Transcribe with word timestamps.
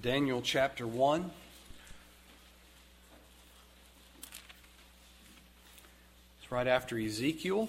Daniel 0.00 0.40
chapter 0.40 0.86
1. 0.86 1.28
It's 6.40 6.52
right 6.52 6.68
after 6.68 6.96
Ezekiel. 6.96 7.68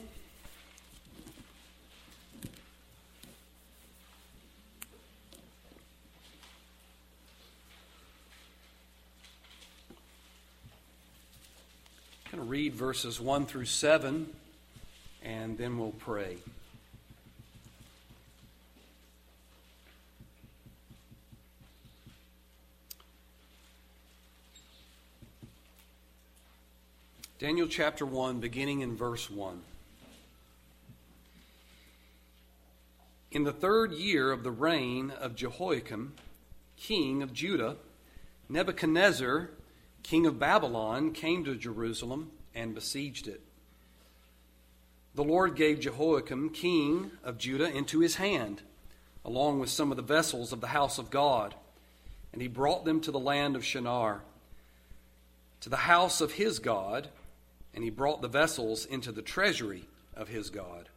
I'm 12.26 12.32
going 12.32 12.44
to 12.44 12.50
read 12.52 12.76
verses 12.76 13.20
1 13.20 13.48
through 13.48 13.66
7, 13.66 14.30
and 15.24 15.58
then 15.58 15.80
we'll 15.80 15.94
pray. 15.94 16.38
Daniel 27.40 27.70
chapter 27.70 28.06
1, 28.06 28.42
beginning 28.42 28.82
in 28.82 28.98
verse 28.98 29.30
1. 29.30 29.62
In 33.32 33.46
the 33.46 33.54
third 33.54 33.94
year 33.94 34.30
of 34.30 34.44
the 34.44 34.52
reign 34.52 35.12
of 35.12 35.38
Jehoiakim, 35.38 36.16
king 36.76 37.24
of 37.24 37.32
Judah, 37.32 37.78
Nebuchadnezzar, 38.50 39.52
king 40.04 40.26
of 40.26 40.38
Babylon, 40.38 41.14
came 41.14 41.46
to 41.46 41.56
Jerusalem 41.56 42.30
and 42.54 42.76
besieged 42.76 43.30
it. 43.30 43.40
The 45.16 45.24
Lord 45.24 45.56
gave 45.56 45.80
Jehoiakim, 45.80 46.50
king 46.50 47.12
of 47.24 47.38
Judah, 47.38 47.74
into 47.74 48.02
his 48.02 48.16
hand, 48.16 48.64
along 49.24 49.62
with 49.62 49.70
some 49.70 49.92
of 49.92 49.96
the 49.96 50.04
vessels 50.04 50.52
of 50.52 50.60
the 50.60 50.68
house 50.68 50.98
of 50.98 51.10
God, 51.10 51.56
and 52.34 52.42
he 52.42 52.50
brought 52.50 52.84
them 52.84 53.00
to 53.00 53.12
the 53.12 53.18
land 53.18 53.56
of 53.56 53.64
Shinar, 53.64 54.24
to 55.62 55.70
the 55.70 55.78
house 55.78 56.20
of 56.20 56.34
his 56.34 56.60
God 56.60 57.08
and 57.74 57.84
he 57.84 57.90
brought 57.90 58.22
the 58.22 58.28
vessels 58.28 58.86
into 58.86 59.12
the 59.12 59.22
treasury 59.22 59.86
of 60.16 60.28
his 60.28 60.50
God. 60.50 60.90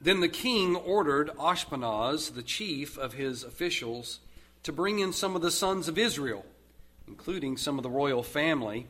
Then 0.00 0.20
the 0.20 0.28
king 0.28 0.76
ordered 0.76 1.30
Ashpenaz, 1.38 2.34
the 2.34 2.42
chief 2.42 2.96
of 2.96 3.14
his 3.14 3.42
officials, 3.42 4.20
to 4.62 4.72
bring 4.72 5.00
in 5.00 5.12
some 5.12 5.34
of 5.34 5.42
the 5.42 5.50
sons 5.50 5.88
of 5.88 5.98
Israel, 5.98 6.44
including 7.06 7.56
some 7.56 7.78
of 7.78 7.82
the 7.82 7.90
royal 7.90 8.22
family 8.22 8.86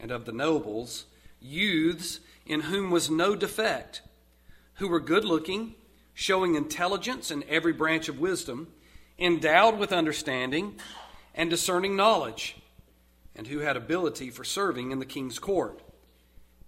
and 0.00 0.10
of 0.10 0.24
the 0.24 0.32
nobles, 0.32 1.06
youths 1.40 2.20
in 2.46 2.62
whom 2.62 2.90
was 2.90 3.10
no 3.10 3.36
defect, 3.36 4.02
who 4.74 4.88
were 4.88 5.00
good 5.00 5.24
looking, 5.24 5.74
showing 6.14 6.54
intelligence 6.54 7.30
in 7.30 7.44
every 7.48 7.72
branch 7.72 8.08
of 8.08 8.18
wisdom, 8.18 8.68
endowed 9.18 9.78
with 9.78 9.92
understanding 9.92 10.74
and 11.34 11.48
discerning 11.48 11.94
knowledge 11.94 12.56
and 13.40 13.46
who 13.46 13.60
had 13.60 13.74
ability 13.74 14.28
for 14.28 14.44
serving 14.44 14.90
in 14.90 14.98
the 14.98 15.06
king's 15.06 15.38
court. 15.38 15.80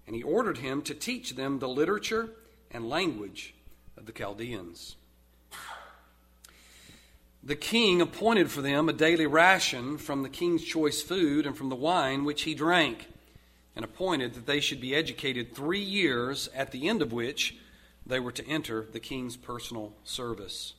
And 0.07 0.17
he 0.17 0.23
ordered 0.23 0.57
him 0.57 0.81
to 0.85 0.95
teach 0.95 1.37
them 1.37 1.59
the 1.59 1.69
literature 1.69 2.31
and 2.71 2.89
language 2.89 3.55
of 3.99 4.07
the 4.07 4.13
Chaldeans. 4.13 4.97
The 7.43 7.57
king 7.57 8.01
appointed 8.01 8.51
for 8.51 8.63
them 8.63 8.89
a 8.89 8.95
daily 8.95 9.27
ration 9.27 9.99
from 9.99 10.23
the 10.23 10.31
king's 10.31 10.65
choice 10.65 11.03
food 11.03 11.45
and 11.45 11.55
from 11.55 11.69
the 11.69 11.77
wine 11.77 12.25
which 12.25 12.45
he 12.45 12.55
drank, 12.55 13.07
and 13.77 13.85
appointed 13.85 14.33
that 14.33 14.47
they 14.47 14.61
should 14.61 14.81
be 14.81 14.95
educated 14.95 15.55
three 15.55 15.79
years, 15.79 16.49
at 16.55 16.71
the 16.71 16.89
end 16.89 17.03
of 17.03 17.13
which 17.13 17.55
they 18.07 18.19
were 18.19 18.33
to 18.33 18.49
enter 18.49 18.87
the 18.91 18.99
king's 18.99 19.37
personal 19.37 19.93
service. 20.05 20.73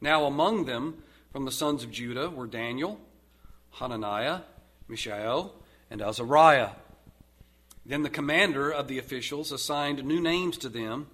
Now, 0.00 0.24
among 0.24 0.64
them 0.64 1.04
from 1.30 1.44
the 1.44 1.52
sons 1.52 1.84
of 1.84 1.92
Judah 1.92 2.28
were 2.28 2.48
Daniel, 2.48 2.98
Hananiah, 3.74 4.40
Mishael, 4.88 5.54
and 5.90 6.02
Azariah. 6.02 6.70
Then 7.84 8.02
the 8.02 8.10
commander 8.10 8.70
of 8.70 8.88
the 8.88 8.98
officials 8.98 9.52
assigned 9.52 10.04
new 10.04 10.20
names 10.20 10.58
to 10.58 10.68
them, 10.68 11.08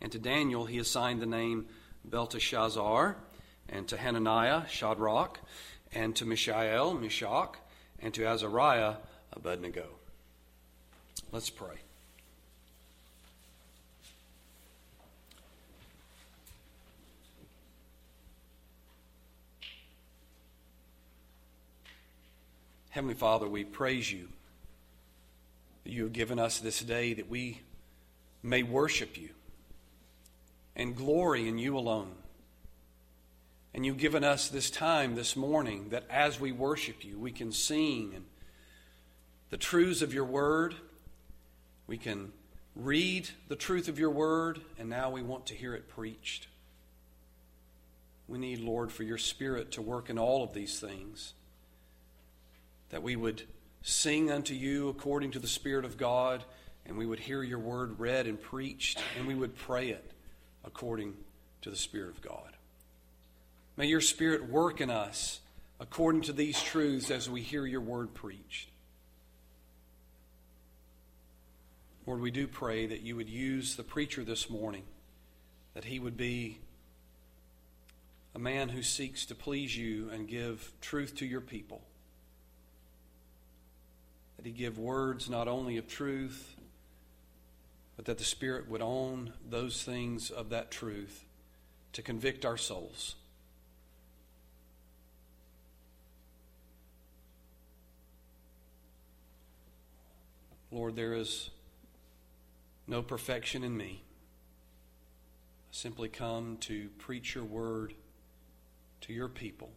and 0.00 0.12
to 0.12 0.18
Daniel 0.18 0.66
he 0.66 0.78
assigned 0.78 1.20
the 1.20 1.26
name 1.26 1.66
Belteshazzar, 2.04 3.16
and 3.68 3.88
to 3.88 3.96
Hananiah, 3.96 4.68
Shadrach, 4.68 5.38
and 5.92 6.14
to 6.16 6.26
Mishael, 6.26 6.94
Meshach, 6.94 7.56
and 7.98 8.12
to 8.14 8.26
Azariah, 8.26 8.96
Abednego. 9.32 9.86
Let's 11.30 11.50
pray. 11.50 11.76
Heavenly 22.92 23.14
Father, 23.14 23.48
we 23.48 23.64
praise 23.64 24.12
you 24.12 24.28
that 25.82 25.92
you 25.94 26.02
have 26.02 26.12
given 26.12 26.38
us 26.38 26.58
this 26.58 26.80
day 26.80 27.14
that 27.14 27.30
we 27.30 27.62
may 28.42 28.62
worship 28.62 29.16
you 29.16 29.30
and 30.76 30.94
glory 30.94 31.48
in 31.48 31.56
you 31.56 31.78
alone. 31.78 32.12
And 33.72 33.86
you've 33.86 33.96
given 33.96 34.24
us 34.24 34.48
this 34.48 34.70
time 34.70 35.14
this 35.14 35.36
morning 35.36 35.88
that 35.88 36.04
as 36.10 36.38
we 36.38 36.52
worship 36.52 37.02
you, 37.02 37.18
we 37.18 37.32
can 37.32 37.50
sing 37.50 38.12
and 38.14 38.26
the 39.48 39.56
truths 39.56 40.02
of 40.02 40.12
your 40.12 40.26
word. 40.26 40.74
We 41.86 41.96
can 41.96 42.30
read 42.76 43.30
the 43.48 43.56
truth 43.56 43.88
of 43.88 43.98
your 43.98 44.10
word, 44.10 44.60
and 44.78 44.90
now 44.90 45.08
we 45.08 45.22
want 45.22 45.46
to 45.46 45.54
hear 45.54 45.74
it 45.74 45.88
preached. 45.88 46.46
We 48.28 48.38
need, 48.38 48.60
Lord, 48.60 48.92
for 48.92 49.02
your 49.02 49.16
spirit 49.16 49.72
to 49.72 49.80
work 49.80 50.10
in 50.10 50.18
all 50.18 50.44
of 50.44 50.52
these 50.52 50.78
things 50.78 51.32
that 52.92 53.02
we 53.02 53.16
would 53.16 53.42
sing 53.80 54.30
unto 54.30 54.54
you 54.54 54.88
according 54.88 55.32
to 55.32 55.40
the 55.40 55.48
Spirit 55.48 55.84
of 55.84 55.96
God, 55.96 56.44
and 56.86 56.96
we 56.96 57.06
would 57.06 57.18
hear 57.18 57.42
your 57.42 57.58
word 57.58 57.98
read 57.98 58.26
and 58.26 58.40
preached, 58.40 59.02
and 59.18 59.26
we 59.26 59.34
would 59.34 59.56
pray 59.56 59.88
it 59.88 60.12
according 60.62 61.14
to 61.62 61.70
the 61.70 61.76
Spirit 61.76 62.10
of 62.10 62.22
God. 62.22 62.56
May 63.76 63.86
your 63.86 64.02
Spirit 64.02 64.48
work 64.48 64.80
in 64.80 64.90
us 64.90 65.40
according 65.80 66.22
to 66.22 66.32
these 66.32 66.62
truths 66.62 67.10
as 67.10 67.28
we 67.28 67.40
hear 67.40 67.66
your 67.66 67.80
word 67.80 68.12
preached. 68.14 68.68
Lord, 72.06 72.20
we 72.20 72.30
do 72.30 72.46
pray 72.46 72.86
that 72.86 73.00
you 73.00 73.16
would 73.16 73.28
use 73.28 73.74
the 73.74 73.82
preacher 73.82 74.22
this 74.22 74.50
morning, 74.50 74.82
that 75.72 75.84
he 75.84 75.98
would 75.98 76.16
be 76.16 76.58
a 78.34 78.38
man 78.38 78.68
who 78.68 78.82
seeks 78.82 79.24
to 79.26 79.34
please 79.34 79.76
you 79.76 80.10
and 80.10 80.28
give 80.28 80.72
truth 80.80 81.16
to 81.16 81.26
your 81.26 81.40
people 81.40 81.82
that 84.42 84.48
he 84.48 84.52
give 84.52 84.76
words 84.76 85.30
not 85.30 85.46
only 85.46 85.76
of 85.76 85.86
truth, 85.86 86.56
but 87.94 88.06
that 88.06 88.18
the 88.18 88.24
Spirit 88.24 88.68
would 88.68 88.82
own 88.82 89.32
those 89.48 89.84
things 89.84 90.30
of 90.30 90.48
that 90.50 90.68
truth 90.68 91.24
to 91.92 92.02
convict 92.02 92.44
our 92.44 92.56
souls. 92.56 93.14
Lord, 100.72 100.96
there 100.96 101.12
is 101.12 101.50
no 102.88 103.00
perfection 103.00 103.62
in 103.62 103.76
me. 103.76 104.02
I 104.02 105.70
simply 105.70 106.08
come 106.08 106.56
to 106.62 106.88
preach 106.98 107.36
your 107.36 107.44
word 107.44 107.94
to 109.02 109.12
your 109.12 109.28
people, 109.28 109.70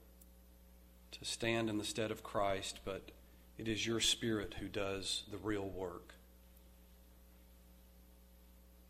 to 1.12 1.24
stand 1.24 1.70
in 1.70 1.78
the 1.78 1.84
stead 1.84 2.10
of 2.10 2.24
Christ, 2.24 2.80
but 2.84 3.12
it 3.58 3.68
is 3.68 3.86
your 3.86 4.00
Spirit 4.00 4.56
who 4.60 4.68
does 4.68 5.24
the 5.32 5.38
real 5.38 5.68
work. 5.68 6.14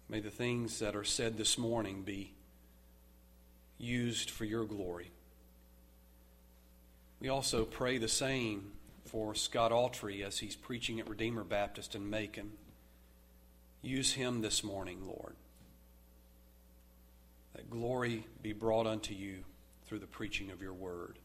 May 0.09 0.19
the 0.19 0.29
things 0.29 0.79
that 0.79 0.95
are 0.95 1.03
said 1.03 1.37
this 1.37 1.57
morning 1.57 2.03
be 2.03 2.33
used 3.77 4.29
for 4.29 4.45
your 4.45 4.65
glory. 4.65 5.11
We 7.19 7.29
also 7.29 7.65
pray 7.65 7.97
the 7.97 8.07
same 8.07 8.71
for 9.05 9.35
Scott 9.35 9.71
Autry 9.71 10.23
as 10.25 10.39
he's 10.39 10.55
preaching 10.55 10.99
at 10.99 11.09
Redeemer 11.09 11.43
Baptist 11.43 11.95
in 11.95 12.09
Macon. 12.09 12.51
Use 13.81 14.13
him 14.13 14.41
this 14.41 14.63
morning, 14.63 15.05
Lord. 15.05 15.35
That 17.55 17.69
glory 17.69 18.25
be 18.41 18.51
brought 18.53 18.87
unto 18.87 19.13
you 19.13 19.43
through 19.85 19.99
the 19.99 20.07
preaching 20.07 20.51
of 20.51 20.61
your 20.61 20.73
word. 20.73 21.17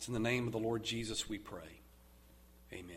It's 0.00 0.08
in 0.08 0.14
the 0.14 0.18
name 0.18 0.46
of 0.46 0.52
the 0.52 0.58
Lord 0.58 0.82
Jesus 0.82 1.28
we 1.28 1.36
pray. 1.36 1.82
Amen. 2.72 2.96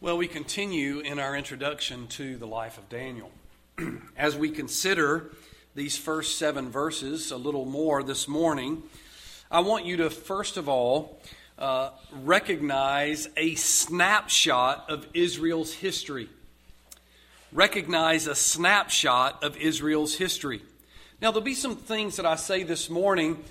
Well, 0.00 0.16
we 0.16 0.26
continue 0.26 1.00
in 1.00 1.18
our 1.18 1.36
introduction 1.36 2.06
to 2.06 2.38
the 2.38 2.46
life 2.46 2.78
of 2.78 2.88
Daniel. 2.88 3.30
As 4.16 4.34
we 4.34 4.48
consider 4.48 5.32
these 5.74 5.98
first 5.98 6.38
seven 6.38 6.70
verses 6.70 7.30
a 7.30 7.36
little 7.36 7.66
more 7.66 8.02
this 8.02 8.26
morning, 8.26 8.82
I 9.50 9.60
want 9.60 9.84
you 9.84 9.98
to 9.98 10.08
first 10.08 10.56
of 10.56 10.66
all 10.66 11.20
uh, 11.58 11.90
recognize 12.22 13.28
a 13.36 13.54
snapshot 13.54 14.86
of 14.88 15.06
Israel's 15.12 15.74
history. 15.74 16.30
Recognize 17.56 18.26
a 18.26 18.34
snapshot 18.34 19.42
of 19.42 19.56
Israel's 19.56 20.14
history. 20.14 20.60
Now, 21.22 21.30
there'll 21.30 21.40
be 21.40 21.54
some 21.54 21.74
things 21.74 22.16
that 22.16 22.26
I 22.26 22.36
say 22.36 22.64
this 22.64 22.90
morning 22.90 23.42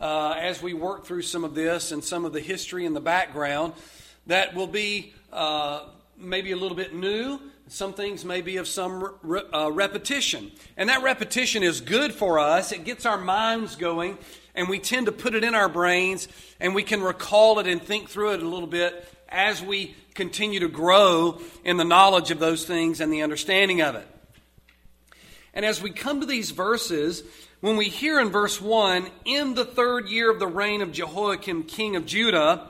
uh, 0.00 0.36
as 0.38 0.62
we 0.62 0.74
work 0.74 1.06
through 1.06 1.22
some 1.22 1.42
of 1.42 1.56
this 1.56 1.90
and 1.90 2.04
some 2.04 2.24
of 2.24 2.32
the 2.32 2.38
history 2.38 2.86
and 2.86 2.94
the 2.94 3.00
background 3.00 3.72
that 4.28 4.54
will 4.54 4.68
be 4.68 5.12
uh, 5.32 5.86
maybe 6.16 6.52
a 6.52 6.56
little 6.56 6.76
bit 6.76 6.94
new. 6.94 7.40
Some 7.66 7.94
things 7.94 8.24
may 8.24 8.42
be 8.42 8.58
of 8.58 8.68
some 8.68 9.12
re- 9.24 9.42
uh, 9.52 9.72
repetition. 9.72 10.52
And 10.76 10.88
that 10.88 11.02
repetition 11.02 11.64
is 11.64 11.80
good 11.80 12.14
for 12.14 12.38
us. 12.38 12.70
It 12.70 12.84
gets 12.84 13.06
our 13.06 13.18
minds 13.18 13.74
going, 13.74 14.18
and 14.54 14.68
we 14.68 14.78
tend 14.78 15.06
to 15.06 15.12
put 15.12 15.34
it 15.34 15.42
in 15.42 15.56
our 15.56 15.68
brains, 15.68 16.28
and 16.60 16.76
we 16.76 16.84
can 16.84 17.02
recall 17.02 17.58
it 17.58 17.66
and 17.66 17.82
think 17.82 18.08
through 18.08 18.34
it 18.34 18.40
a 18.40 18.48
little 18.48 18.68
bit 18.68 19.12
as 19.28 19.62
we 19.62 19.94
continue 20.14 20.60
to 20.60 20.68
grow 20.68 21.40
in 21.64 21.76
the 21.76 21.84
knowledge 21.84 22.30
of 22.30 22.38
those 22.38 22.64
things 22.64 23.00
and 23.00 23.12
the 23.12 23.22
understanding 23.22 23.80
of 23.80 23.94
it. 23.94 24.06
And 25.54 25.64
as 25.64 25.82
we 25.82 25.90
come 25.90 26.20
to 26.20 26.26
these 26.26 26.50
verses, 26.50 27.22
when 27.60 27.76
we 27.76 27.86
hear 27.86 28.20
in 28.20 28.30
verse 28.30 28.60
1, 28.60 29.06
in 29.24 29.54
the 29.54 29.64
third 29.64 30.08
year 30.08 30.30
of 30.30 30.38
the 30.38 30.46
reign 30.46 30.82
of 30.82 30.92
Jehoiakim, 30.92 31.64
king 31.64 31.96
of 31.96 32.06
Judah, 32.06 32.68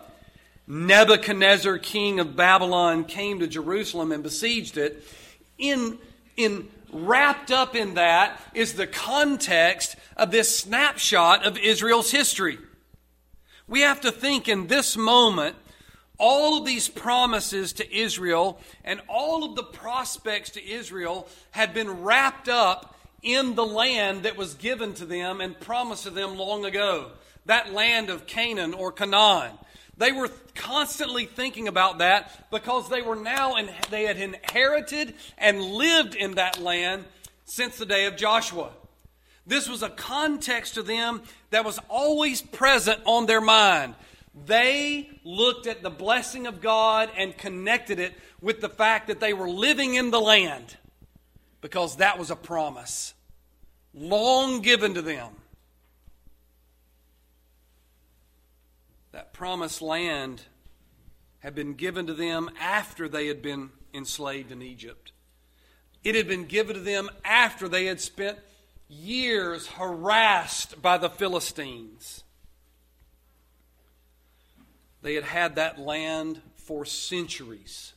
Nebuchadnezzar, 0.66 1.78
king 1.78 2.20
of 2.20 2.36
Babylon, 2.36 3.04
came 3.04 3.40
to 3.40 3.46
Jerusalem 3.46 4.12
and 4.12 4.22
besieged 4.22 4.76
it. 4.76 5.02
In, 5.58 5.98
in 6.36 6.68
wrapped 6.92 7.50
up 7.50 7.74
in 7.74 7.94
that 7.94 8.40
is 8.54 8.74
the 8.74 8.86
context 8.86 9.96
of 10.16 10.30
this 10.30 10.58
snapshot 10.58 11.44
of 11.44 11.58
Israel's 11.58 12.10
history. 12.10 12.58
We 13.66 13.80
have 13.82 14.00
to 14.02 14.12
think 14.12 14.48
in 14.48 14.66
this 14.66 14.96
moment, 14.96 15.56
all 16.18 16.58
of 16.58 16.66
these 16.66 16.88
promises 16.88 17.72
to 17.74 17.96
Israel 17.96 18.60
and 18.84 19.00
all 19.08 19.44
of 19.44 19.54
the 19.54 19.62
prospects 19.62 20.50
to 20.50 20.68
Israel 20.68 21.28
had 21.52 21.72
been 21.72 22.02
wrapped 22.02 22.48
up 22.48 22.96
in 23.22 23.54
the 23.54 23.64
land 23.64 24.24
that 24.24 24.36
was 24.36 24.54
given 24.54 24.94
to 24.94 25.06
them 25.06 25.40
and 25.40 25.58
promised 25.58 26.04
to 26.04 26.10
them 26.10 26.36
long 26.36 26.64
ago. 26.64 27.10
That 27.46 27.72
land 27.72 28.10
of 28.10 28.26
Canaan 28.26 28.74
or 28.74 28.92
Canaan. 28.92 29.52
They 29.96 30.12
were 30.12 30.30
constantly 30.54 31.24
thinking 31.24 31.66
about 31.66 31.98
that 31.98 32.50
because 32.50 32.88
they 32.88 33.02
were 33.02 33.16
now 33.16 33.56
and 33.56 33.70
they 33.90 34.04
had 34.04 34.16
inherited 34.16 35.14
and 35.36 35.60
lived 35.60 36.14
in 36.14 36.34
that 36.34 36.60
land 36.60 37.04
since 37.44 37.76
the 37.76 37.86
day 37.86 38.06
of 38.06 38.16
Joshua. 38.16 38.70
This 39.46 39.68
was 39.68 39.82
a 39.82 39.88
context 39.88 40.74
to 40.74 40.82
them 40.82 41.22
that 41.50 41.64
was 41.64 41.80
always 41.88 42.42
present 42.42 43.00
on 43.06 43.26
their 43.26 43.40
mind. 43.40 43.94
They 44.34 45.10
looked 45.24 45.66
at 45.66 45.82
the 45.82 45.90
blessing 45.90 46.46
of 46.46 46.60
God 46.60 47.10
and 47.16 47.36
connected 47.36 47.98
it 47.98 48.14
with 48.40 48.60
the 48.60 48.68
fact 48.68 49.08
that 49.08 49.20
they 49.20 49.32
were 49.32 49.48
living 49.48 49.94
in 49.94 50.10
the 50.10 50.20
land 50.20 50.76
because 51.60 51.96
that 51.96 52.18
was 52.18 52.30
a 52.30 52.36
promise 52.36 53.14
long 53.94 54.60
given 54.60 54.94
to 54.94 55.02
them. 55.02 55.30
That 59.12 59.32
promised 59.32 59.82
land 59.82 60.42
had 61.40 61.54
been 61.54 61.74
given 61.74 62.06
to 62.06 62.14
them 62.14 62.50
after 62.60 63.08
they 63.08 63.26
had 63.26 63.42
been 63.42 63.70
enslaved 63.94 64.52
in 64.52 64.62
Egypt. 64.62 65.12
It 66.04 66.14
had 66.14 66.28
been 66.28 66.44
given 66.44 66.74
to 66.74 66.80
them 66.80 67.10
after 67.24 67.68
they 67.68 67.86
had 67.86 68.00
spent 68.00 68.38
years 68.88 69.66
harassed 69.66 70.80
by 70.80 70.98
the 70.98 71.10
Philistines. 71.10 72.22
They 75.02 75.14
had 75.14 75.24
had 75.24 75.56
that 75.56 75.78
land 75.78 76.40
for 76.54 76.84
centuries. 76.84 77.92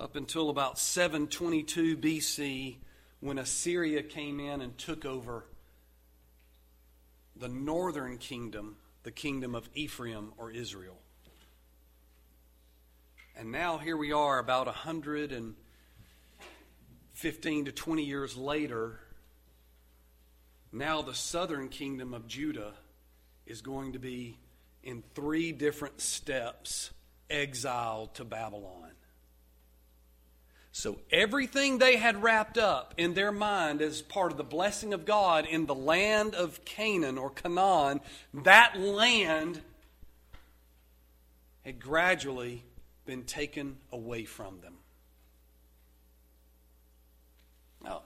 Up 0.00 0.16
until 0.16 0.50
about 0.50 0.78
722 0.78 1.96
BC, 1.96 2.76
when 3.20 3.38
Assyria 3.38 4.02
came 4.02 4.40
in 4.40 4.60
and 4.60 4.76
took 4.76 5.04
over 5.04 5.46
the 7.36 7.48
northern 7.48 8.18
kingdom, 8.18 8.76
the 9.02 9.12
kingdom 9.12 9.54
of 9.54 9.68
Ephraim 9.74 10.32
or 10.36 10.50
Israel. 10.50 10.98
And 13.36 13.50
now 13.50 13.78
here 13.78 13.96
we 13.96 14.12
are, 14.12 14.38
about 14.38 14.66
115 14.66 17.64
to 17.64 17.72
20 17.72 18.04
years 18.04 18.36
later. 18.36 19.00
Now 20.72 21.02
the 21.02 21.14
southern 21.14 21.68
kingdom 21.68 22.14
of 22.14 22.28
Judah 22.28 22.74
is 23.46 23.60
going 23.60 23.92
to 23.92 23.98
be 23.98 24.38
in 24.82 25.02
three 25.14 25.52
different 25.52 26.00
steps 26.00 26.90
exiled 27.30 28.14
to 28.14 28.24
Babylon. 28.24 28.90
So 30.72 30.98
everything 31.10 31.78
they 31.78 31.96
had 31.96 32.20
wrapped 32.20 32.58
up 32.58 32.94
in 32.96 33.14
their 33.14 33.30
mind 33.30 33.80
as 33.80 34.02
part 34.02 34.32
of 34.32 34.38
the 34.38 34.44
blessing 34.44 34.92
of 34.92 35.04
God 35.04 35.46
in 35.46 35.66
the 35.66 35.74
land 35.74 36.34
of 36.34 36.64
Canaan 36.64 37.16
or 37.16 37.30
Canaan, 37.30 38.00
that 38.32 38.76
land 38.76 39.60
had 41.64 41.78
gradually 41.80 42.64
been 43.06 43.22
taken 43.22 43.76
away 43.92 44.24
from 44.24 44.60
them. 44.62 44.74
Now, 47.82 48.02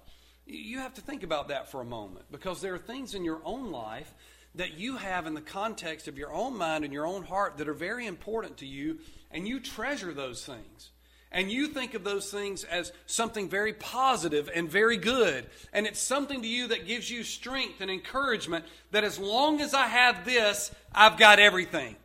you 0.47 0.79
have 0.79 0.95
to 0.95 1.01
think 1.01 1.23
about 1.23 1.49
that 1.49 1.71
for 1.71 1.81
a 1.81 1.87
moment 1.87 2.27
because 2.31 2.61
there 2.61 2.75
are 2.75 2.79
things 2.79 3.15
in 3.15 3.25
your 3.25 3.41
own 3.45 3.71
life 3.71 4.13
that 4.55 4.79
you 4.79 4.97
have 4.97 5.27
in 5.27 5.35
the 5.35 5.41
context 5.41 6.09
of 6.09 6.19
your 6.19 6.33
own 6.33 6.57
mind 6.57 6.85
and 6.85 6.93
your 6.93 7.07
own 7.07 7.25
heart 7.25 7.59
that 7.59 7.69
are 7.69 7.75
very 7.75 8.07
important 8.07 8.59
to 8.59 8.67
you, 8.67 8.99
and 9.31 9.47
you 9.47 9.61
treasure 9.61 10.13
those 10.13 10.45
things. 10.45 10.91
And 11.31 11.51
you 11.51 11.67
think 11.69 11.93
of 11.93 12.05
those 12.05 12.31
things 12.31 12.65
as 12.65 12.91
something 13.05 13.51
very 13.51 13.75
positive 13.75 14.49
and 14.55 14.71
very 14.71 14.97
good. 14.97 15.47
And 15.75 15.87
it's 15.87 16.01
something 16.01 16.41
to 16.41 16.49
you 16.49 16.69
that 16.69 16.87
gives 16.87 17.11
you 17.11 17.23
strength 17.23 17.83
and 17.83 17.91
encouragement 17.91 18.65
that 18.93 19.05
as 19.05 19.19
long 19.19 19.61
as 19.61 19.75
I 19.75 19.89
have 19.89 20.25
this, 20.25 20.71
I've 20.95 21.19
got 21.19 21.39
everything. 21.39 21.97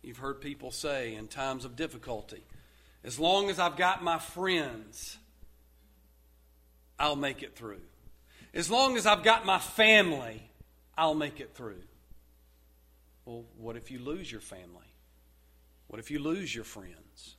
You've 0.00 0.18
heard 0.18 0.40
people 0.40 0.70
say 0.70 1.16
in 1.16 1.26
times 1.26 1.64
of 1.64 1.74
difficulty, 1.74 2.44
as 3.02 3.18
long 3.18 3.50
as 3.50 3.58
I've 3.58 3.76
got 3.76 4.04
my 4.04 4.18
friends, 4.18 5.18
I'll 7.00 7.16
make 7.16 7.42
it 7.42 7.56
through. 7.56 7.80
As 8.54 8.70
long 8.70 8.96
as 8.96 9.04
I've 9.04 9.24
got 9.24 9.44
my 9.44 9.58
family, 9.58 10.40
I'll 10.96 11.14
make 11.14 11.40
it 11.40 11.54
through. 11.54 11.82
Well, 13.24 13.44
what 13.58 13.76
if 13.76 13.90
you 13.90 13.98
lose 13.98 14.30
your 14.30 14.40
family? 14.40 14.86
What 15.88 15.98
if 15.98 16.10
you 16.10 16.20
lose 16.20 16.54
your 16.54 16.64
friends? 16.64 17.36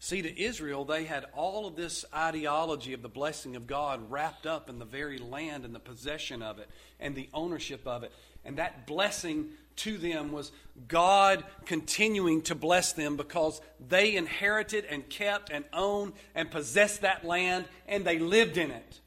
See, 0.00 0.20
to 0.20 0.42
Israel, 0.42 0.84
they 0.84 1.04
had 1.04 1.24
all 1.34 1.66
of 1.66 1.76
this 1.76 2.04
ideology 2.12 2.92
of 2.92 3.00
the 3.00 3.08
blessing 3.08 3.56
of 3.56 3.66
God 3.66 4.10
wrapped 4.10 4.44
up 4.44 4.68
in 4.68 4.78
the 4.78 4.84
very 4.84 5.18
land 5.18 5.64
and 5.64 5.74
the 5.74 5.80
possession 5.80 6.42
of 6.42 6.58
it 6.58 6.68
and 7.00 7.14
the 7.14 7.30
ownership 7.32 7.86
of 7.86 8.02
it. 8.02 8.12
And 8.44 8.58
that 8.58 8.86
blessing 8.86 9.50
to 9.76 9.98
them 9.98 10.32
was 10.32 10.52
God 10.88 11.44
continuing 11.66 12.42
to 12.42 12.54
bless 12.54 12.92
them 12.92 13.16
because 13.16 13.60
they 13.86 14.16
inherited 14.16 14.84
and 14.84 15.08
kept 15.08 15.50
and 15.50 15.64
owned 15.72 16.12
and 16.34 16.50
possessed 16.50 17.02
that 17.02 17.24
land 17.24 17.66
and 17.86 18.04
they 18.04 18.18
lived 18.18 18.56
in 18.56 18.70
it. 18.70 19.00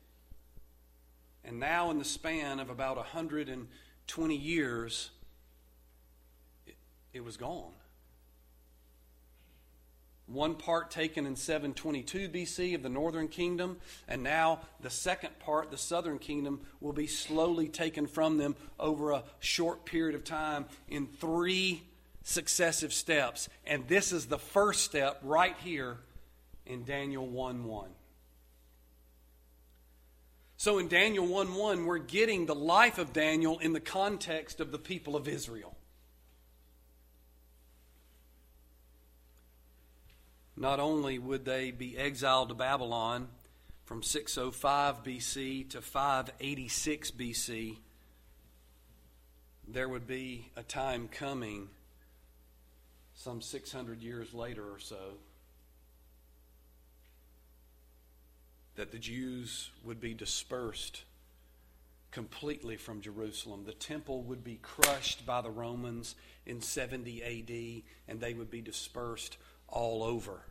And 1.44 1.60
now, 1.60 1.92
in 1.92 1.98
the 1.98 2.06
span 2.06 2.60
of 2.60 2.70
about 2.70 2.98
120 2.98 4.36
years, 4.36 5.12
it, 6.66 6.76
it 7.14 7.24
was 7.24 7.38
gone. 7.38 7.72
One 10.28 10.56
part 10.56 10.92
taken 10.92 11.26
in 11.26 11.38
722 11.38 12.28
BC 12.28 12.76
of 12.76 12.84
the 12.84 12.90
northern 12.90 13.30
kingdom, 13.30 13.78
and 14.10 14.24
now 14.24 14.60
the 14.82 14.90
second 14.90 15.40
part, 15.40 15.72
the 15.72 15.78
southern 15.78 16.20
kingdom, 16.20 16.60
will 16.82 16.92
be 16.92 17.08
slowly 17.08 17.70
taken 17.70 18.08
from 18.08 18.38
them 18.38 18.58
over 18.78 19.12
a 19.12 19.24
short 19.40 19.86
period 19.86 20.16
of 20.16 20.26
time 20.26 20.66
in 20.90 21.08
three 21.08 21.82
successive 22.24 22.92
steps. 22.92 23.48
And 23.66 23.88
this 23.88 24.12
is 24.12 24.26
the 24.26 24.38
first 24.38 24.84
step 24.84 25.22
right 25.24 25.56
here 25.64 25.98
in 26.66 26.84
Daniel 26.84 27.26
1 27.26 27.64
1. 27.64 27.90
So 30.58 30.78
in 30.78 30.90
Daniel 30.90 31.26
1 31.26 31.56
1, 31.56 31.86
we're 31.86 32.00
getting 32.00 32.46
the 32.46 32.56
life 32.56 32.98
of 32.98 33.14
Daniel 33.14 33.60
in 33.60 33.72
the 33.72 33.80
context 33.80 34.60
of 34.60 34.74
the 34.74 34.80
people 34.80 35.16
of 35.16 35.30
Israel. 35.30 35.77
Not 40.60 40.80
only 40.80 41.20
would 41.20 41.46
they 41.46 41.70
be 41.70 41.96
exiled 41.96 42.50
to 42.50 42.56
Babylon 42.56 43.28
from 43.86 44.02
605 44.02 45.04
BC 45.04 45.70
to 45.70 45.82
586 45.82 47.12
BC, 47.12 47.78
there 49.68 49.88
would 49.88 50.08
be 50.08 50.50
a 50.56 50.64
time 50.64 51.10
coming 51.10 51.70
some 53.14 53.40
600 53.40 54.02
years 54.02 54.34
later 54.34 54.64
or 54.64 54.80
so 54.80 55.20
that 58.76 58.92
the 58.92 59.00
Jews 59.00 59.70
would 59.84 60.00
be 60.00 60.16
dispersed 60.16 61.04
completely 62.10 62.78
from 62.78 63.02
Jerusalem. 63.02 63.64
The 63.66 63.74
temple 63.74 64.24
would 64.24 64.44
be 64.44 64.60
crushed 64.62 65.24
by 65.24 65.42
the 65.42 65.52
Romans 65.52 66.16
in 66.48 66.62
70 66.62 67.22
AD, 67.24 67.84
and 68.08 68.20
they 68.20 68.34
would 68.34 68.50
be 68.50 68.62
dispersed 68.62 69.38
all 69.68 70.04
over 70.04 70.42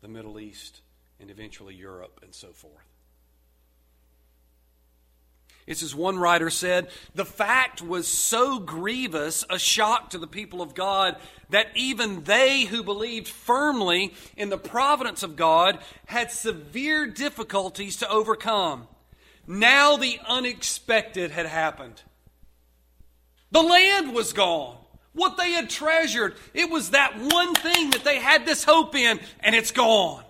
the 0.00 0.08
Middle 0.08 0.38
East 0.38 0.80
and 1.20 1.30
eventually 1.30 1.74
Europe 1.74 2.20
and 2.22 2.34
so 2.34 2.48
forth. 2.48 2.84
It's 5.66 5.82
as 5.82 5.94
one 5.94 6.18
writer 6.18 6.50
said, 6.50 6.88
the 7.14 7.24
fact 7.24 7.80
was 7.80 8.06
so 8.06 8.58
grievous, 8.58 9.46
a 9.48 9.58
shock 9.58 10.10
to 10.10 10.18
the 10.18 10.26
people 10.26 10.60
of 10.60 10.74
God, 10.74 11.16
that 11.48 11.68
even 11.74 12.24
they 12.24 12.64
who 12.64 12.82
believed 12.82 13.28
firmly 13.28 14.12
in 14.36 14.50
the 14.50 14.58
providence 14.58 15.22
of 15.22 15.36
God 15.36 15.78
had 16.04 16.30
severe 16.30 17.06
difficulties 17.06 17.96
to 17.98 18.10
overcome. 18.10 18.88
Now 19.46 19.96
the 19.96 20.18
unexpected 20.28 21.30
had 21.30 21.46
happened. 21.46 22.02
The 23.50 23.62
land 23.62 24.14
was 24.14 24.34
gone. 24.34 24.76
What 25.14 25.36
they 25.36 25.52
had 25.52 25.70
treasured, 25.70 26.34
it 26.52 26.70
was 26.70 26.90
that 26.90 27.16
one 27.16 27.54
thing 27.54 27.90
that 27.90 28.04
they 28.04 28.18
had 28.18 28.44
this 28.44 28.64
hope 28.64 28.94
in, 28.94 29.20
and 29.40 29.54
it's 29.54 29.70
gone. 29.70 30.24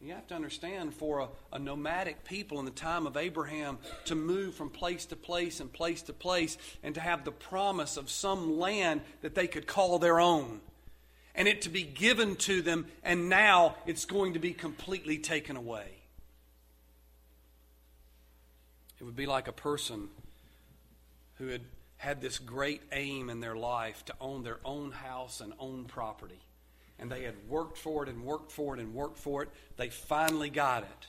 You 0.00 0.12
have 0.12 0.26
to 0.26 0.34
understand 0.34 0.94
for 0.94 1.20
a, 1.20 1.28
a, 1.54 1.58
nomadic 1.58 2.24
people 2.24 2.58
in 2.58 2.66
the 2.66 2.70
time 2.70 3.06
of 3.06 3.16
Abraham 3.16 3.78
to 4.04 4.14
move 4.14 4.54
from 4.54 4.68
place 4.68 5.06
to 5.06 5.16
place 5.16 5.60
and 5.60 5.72
place 5.72 6.02
to 6.02 6.12
place 6.12 6.58
and 6.82 6.94
to 6.94 7.00
have 7.00 7.24
the 7.24 7.32
promise 7.32 7.96
of 7.96 8.10
some 8.10 8.58
land 8.58 9.00
that 9.22 9.34
they 9.34 9.46
could 9.46 9.66
call 9.66 9.98
their 9.98 10.20
own 10.20 10.60
and 11.34 11.48
it 11.48 11.62
to 11.62 11.68
be 11.68 11.82
given 11.82 12.36
to 12.36 12.62
them, 12.62 12.86
and 13.02 13.28
now 13.28 13.76
it's 13.86 14.04
going 14.04 14.34
to 14.34 14.38
be 14.38 14.52
completely 14.52 15.18
taken 15.18 15.56
away. 15.56 15.88
It 19.00 19.04
would 19.04 19.16
be 19.16 19.26
like 19.26 19.48
a 19.48 19.52
person 19.52 20.08
who 21.38 21.48
had 21.48 21.62
had 22.04 22.20
this 22.20 22.38
great 22.38 22.82
aim 22.92 23.30
in 23.30 23.40
their 23.40 23.56
life 23.56 24.04
to 24.04 24.14
own 24.20 24.42
their 24.42 24.60
own 24.64 24.92
house 24.92 25.40
and 25.40 25.52
own 25.58 25.84
property 25.84 26.40
and 26.98 27.10
they 27.10 27.24
had 27.24 27.34
worked 27.48 27.76
for 27.76 28.02
it 28.02 28.08
and 28.08 28.24
worked 28.24 28.52
for 28.52 28.74
it 28.74 28.80
and 28.80 28.94
worked 28.94 29.18
for 29.18 29.42
it. 29.42 29.50
They 29.76 29.88
finally 29.88 30.50
got 30.50 30.84
it. 30.84 31.06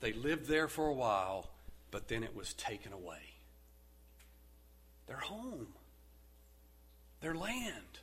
They 0.00 0.12
lived 0.12 0.46
there 0.46 0.68
for 0.68 0.88
a 0.88 0.94
while, 0.94 1.50
but 1.90 2.08
then 2.08 2.24
it 2.24 2.34
was 2.34 2.54
taken 2.54 2.92
away. 2.92 3.34
Their 5.06 5.18
home, 5.18 5.68
their 7.20 7.34
land. 7.34 7.99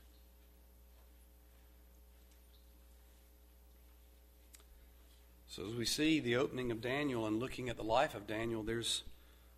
So, 5.58 5.66
as 5.66 5.74
we 5.74 5.86
see 5.86 6.20
the 6.20 6.36
opening 6.36 6.70
of 6.70 6.82
Daniel 6.82 7.26
and 7.26 7.40
looking 7.40 7.68
at 7.68 7.78
the 7.78 7.84
life 7.84 8.14
of 8.14 8.28
Daniel, 8.28 8.62
there's 8.62 9.02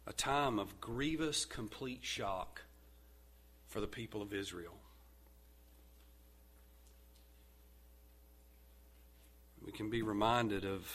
a 0.08 0.14
time 0.14 0.58
of 0.58 0.80
grievous, 0.80 1.44
complete 1.44 2.06
shock 2.06 2.62
for 3.68 3.82
the 3.82 3.88
people 3.88 4.22
of 4.22 4.34
Israel. 4.34 4.78
We 9.62 9.74
can 9.74 9.90
be 9.90 10.02
reminded 10.02 10.64
of 10.64 10.90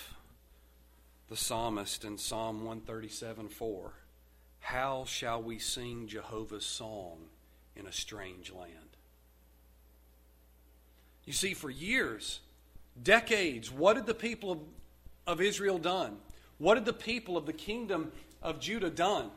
the 1.28 1.36
psalmist 1.36 2.06
in 2.06 2.16
Psalm 2.16 2.64
137 2.64 3.50
4. 3.50 3.92
How 4.60 5.04
shall 5.04 5.42
we 5.42 5.58
sing 5.58 6.08
Jehovah's 6.08 6.64
song 6.64 7.26
in 7.76 7.86
a 7.86 7.92
strange 7.92 8.50
land? 8.50 8.96
You 11.26 11.34
see, 11.34 11.52
for 11.52 11.68
years, 11.68 12.40
decades, 13.02 13.70
what 13.70 13.96
did 13.96 14.06
the 14.06 14.14
people 14.14 14.50
of, 14.50 14.60
of 15.26 15.40
Israel 15.40 15.78
done? 15.78 16.16
What 16.58 16.74
did 16.74 16.84
the 16.84 16.92
people 16.92 17.36
of 17.36 17.46
the 17.46 17.52
kingdom 17.52 18.12
of 18.42 18.60
Judah 18.60 18.90
done? 18.90 19.30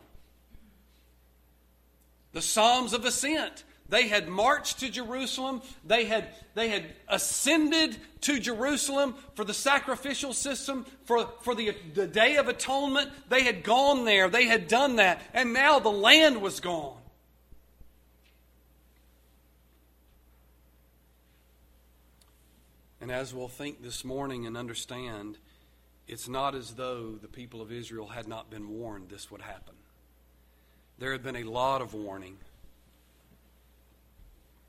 the 2.38 2.42
Psalms 2.44 2.94
of 2.94 3.04
Ascent. 3.04 3.64
They 3.90 4.08
had 4.10 4.28
marched 4.28 4.82
to 4.82 4.90
Jerusalem. 4.92 5.64
They 5.84 6.06
had, 6.06 6.28
they 6.54 6.70
had 6.70 6.86
ascended 7.08 7.98
to 8.22 8.40
Jerusalem 8.40 9.16
for 9.34 9.44
the 9.44 9.56
sacrificial 9.56 10.34
system, 10.34 10.86
for, 11.06 11.28
for 11.42 11.56
the, 11.56 11.76
the 11.96 12.06
Day 12.06 12.36
of 12.36 12.48
Atonement. 12.48 13.10
They 13.30 13.42
had 13.42 13.64
gone 13.64 14.06
there. 14.06 14.30
They 14.30 14.46
had 14.46 14.68
done 14.68 14.98
that. 14.98 15.20
And 15.34 15.52
now 15.52 15.80
the 15.80 15.90
land 15.90 16.42
was 16.42 16.60
gone. 16.60 17.00
And 23.02 23.12
as 23.12 23.34
we'll 23.34 23.48
think 23.48 23.82
this 23.82 24.06
morning 24.06 24.46
and 24.46 24.56
understand, 24.56 25.40
it's 26.08 26.28
not 26.28 26.56
as 26.56 26.76
though 26.76 27.12
the 27.22 27.28
people 27.28 27.62
of 27.62 27.72
Israel 27.72 28.08
had 28.08 28.28
not 28.28 28.50
been 28.50 28.70
warned 28.70 29.10
this 29.10 29.30
would 29.30 29.42
happen 29.42 29.74
there 31.00 31.12
had 31.12 31.24
been 31.24 31.36
a 31.36 31.44
lot 31.44 31.82
of 31.82 31.94
warning 31.94 32.38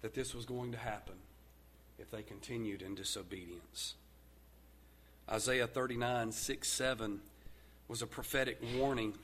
that 0.03 0.15
this 0.15 0.35
was 0.35 0.45
going 0.45 0.73
to 0.73 0.79
happen 0.79 1.15
if 1.99 2.11
they 2.11 2.23
continued 2.23 2.83
in 2.83 2.95
disobedience. 2.95 3.95
Isaiah 5.31 5.67
39, 5.67 6.33
6, 6.33 6.69
7 6.69 7.21
was 7.89 8.03
a 8.03 8.07
prophetic 8.07 8.61
warning 8.77 9.15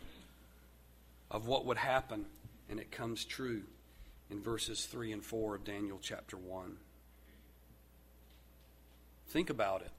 of 1.30 1.46
what 1.46 1.66
would 1.66 1.76
happen, 1.76 2.24
and 2.70 2.80
it 2.80 2.90
comes 2.90 3.24
true 3.24 3.62
in 4.30 4.40
verses 4.40 4.86
3 4.86 5.12
and 5.12 5.24
4 5.24 5.56
of 5.56 5.64
Daniel 5.64 5.98
chapter 6.02 6.36
1. 6.36 6.76
Think 9.28 9.50
about 9.50 9.82
it. 9.82 9.90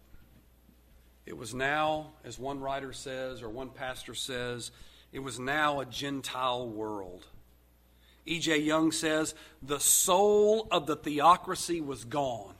It 1.25 1.37
was 1.37 1.53
now, 1.53 2.11
as 2.23 2.37
one 2.37 2.59
writer 2.59 2.93
says, 2.93 3.41
or 3.41 3.49
one 3.49 3.69
pastor 3.69 4.13
says, 4.13 4.71
it 5.11 5.19
was 5.19 5.39
now 5.39 5.79
a 5.79 5.85
Gentile 5.85 6.67
world. 6.67 7.25
E.J. 8.25 8.59
Young 8.59 8.91
says 8.91 9.33
the 9.61 9.79
soul 9.79 10.67
of 10.71 10.87
the 10.87 10.95
theocracy 10.95 11.81
was 11.81 12.03
gone. 12.03 12.55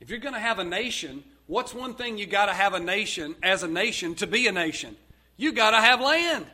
If 0.00 0.10
you're 0.10 0.18
going 0.18 0.34
to 0.34 0.40
have 0.40 0.58
a 0.58 0.64
nation, 0.64 1.24
what's 1.46 1.74
one 1.74 1.94
thing 1.94 2.18
you 2.18 2.26
got 2.26 2.46
to 2.46 2.54
have 2.54 2.74
a 2.74 2.80
nation 2.80 3.34
as 3.42 3.62
a 3.62 3.68
nation 3.68 4.14
to 4.16 4.26
be 4.26 4.46
a 4.46 4.52
nation? 4.52 4.96
You 5.36 5.52
got 5.52 5.70
to 5.70 5.80
have 5.80 6.00
land. 6.00 6.46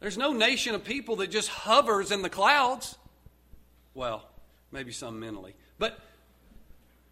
There's 0.00 0.18
no 0.18 0.32
nation 0.32 0.74
of 0.74 0.84
people 0.84 1.16
that 1.16 1.30
just 1.30 1.48
hovers 1.48 2.10
in 2.10 2.20
the 2.20 2.28
clouds. 2.28 2.96
Well, 3.94 4.22
maybe 4.74 4.92
some 4.92 5.18
mentally. 5.18 5.54
But 5.78 5.98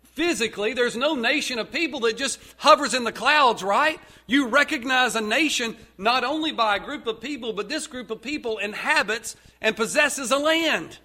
physically, 0.02 0.75
there's 0.75 0.97
no 0.97 1.14
nation 1.14 1.59
of 1.59 1.73
people 1.73 2.00
that 2.00 2.19
just 2.19 2.38
hovers 2.59 2.92
in 2.92 3.04
the 3.04 3.12
clouds, 3.12 3.62
right? 3.62 3.99
You 4.26 4.49
recognize 4.49 5.16
a 5.16 5.23
nation 5.23 5.76
not 5.97 6.25
only 6.25 6.52
by 6.52 6.76
a 6.76 6.81
group 6.81 7.07
of 7.07 7.21
people, 7.21 7.54
but 7.54 7.71
this 7.71 7.87
group 7.87 8.11
of 8.11 8.21
people 8.21 8.59
inhabits 8.59 9.37
and 9.62 9.75
possesses 9.75 10.31
a 10.31 10.37
land. 10.37 10.99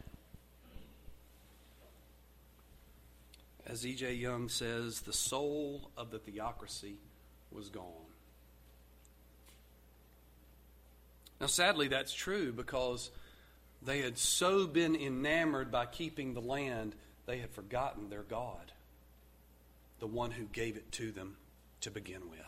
As 3.65 3.85
E.J. 3.85 4.15
Young 4.15 4.49
says, 4.49 5.01
the 5.01 5.13
soul 5.13 5.91
of 5.95 6.09
the 6.09 6.19
theocracy 6.19 6.95
was 7.51 7.69
gone. 7.69 7.83
Now, 11.39 11.47
sadly, 11.47 11.87
that's 11.87 12.13
true 12.13 12.51
because 12.51 13.11
they 13.87 14.01
had 14.01 14.17
so 14.17 14.67
been 14.67 14.97
enamored 14.97 15.71
by 15.71 15.85
keeping 15.85 16.33
the 16.33 16.41
land, 16.41 16.93
they 17.25 17.37
had 17.37 17.49
forgotten 17.51 18.09
their 18.09 18.23
God 18.23 18.73
the 19.99 20.07
one 20.07 20.29
who 20.29 20.43
gave 20.43 20.75
it 20.75 20.91
to 20.91 21.11
them 21.11 21.37
to 21.81 21.89
begin 21.89 22.21
with. 22.29 22.39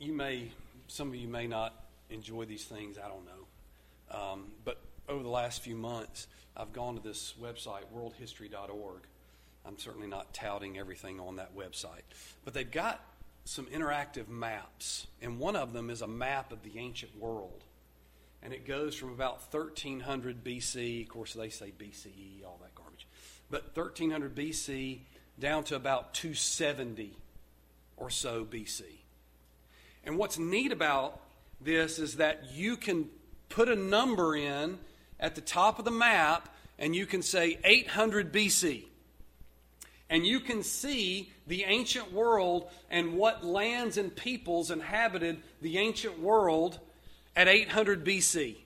You 0.00 0.12
may, 0.12 0.50
some 0.88 1.08
of 1.08 1.14
you 1.14 1.28
may 1.28 1.46
not 1.46 1.74
enjoy 2.08 2.44
these 2.46 2.64
things, 2.64 2.98
I 2.98 3.06
don't 3.06 3.24
know. 3.24 4.18
Um, 4.18 4.46
but 4.64 4.80
over 5.08 5.22
the 5.22 5.28
last 5.28 5.62
few 5.62 5.76
months, 5.76 6.26
I've 6.56 6.72
gone 6.72 6.96
to 6.96 7.02
this 7.02 7.34
website, 7.40 7.84
worldhistory.org. 7.94 9.02
I'm 9.66 9.78
certainly 9.78 10.08
not 10.08 10.32
touting 10.32 10.78
everything 10.78 11.20
on 11.20 11.36
that 11.36 11.56
website. 11.56 12.02
But 12.44 12.54
they've 12.54 12.70
got 12.70 13.00
some 13.44 13.66
interactive 13.66 14.28
maps, 14.28 15.06
and 15.20 15.38
one 15.38 15.56
of 15.56 15.72
them 15.72 15.90
is 15.90 16.02
a 16.02 16.06
map 16.06 16.52
of 16.52 16.62
the 16.62 16.78
ancient 16.78 17.18
world 17.18 17.64
and 18.42 18.52
it 18.52 18.66
goes 18.66 18.94
from 18.94 19.10
about 19.10 19.52
1300 19.52 20.42
BC. 20.42 21.02
Of 21.02 21.08
course, 21.08 21.34
they 21.34 21.50
say 21.50 21.72
BCE, 21.78 22.44
all 22.44 22.58
that 22.62 22.74
garbage, 22.74 23.06
but 23.50 23.76
1300 23.76 24.34
BC 24.34 25.00
down 25.38 25.64
to 25.64 25.76
about 25.76 26.14
270 26.14 27.16
or 27.96 28.10
so 28.10 28.44
BC. 28.44 28.82
And 30.04 30.16
what's 30.16 30.38
neat 30.38 30.72
about 30.72 31.20
this 31.60 31.98
is 31.98 32.16
that 32.16 32.52
you 32.52 32.76
can 32.76 33.08
put 33.50 33.68
a 33.68 33.76
number 33.76 34.34
in 34.34 34.78
at 35.18 35.34
the 35.34 35.40
top 35.42 35.78
of 35.78 35.84
the 35.84 35.90
map 35.90 36.54
and 36.78 36.96
you 36.96 37.04
can 37.04 37.20
say 37.20 37.58
800 37.62 38.32
BC. 38.32 38.84
And 40.10 40.26
you 40.26 40.40
can 40.40 40.62
see 40.62 41.30
the 41.46 41.64
ancient 41.64 42.12
world 42.12 42.68
and 42.90 43.14
what 43.14 43.44
lands 43.44 43.96
and 43.96 44.14
peoples 44.14 44.70
inhabited 44.70 45.40
the 45.62 45.78
ancient 45.78 46.18
world 46.18 46.80
at 47.36 47.48
800 47.48 48.04
BC. 48.04 48.56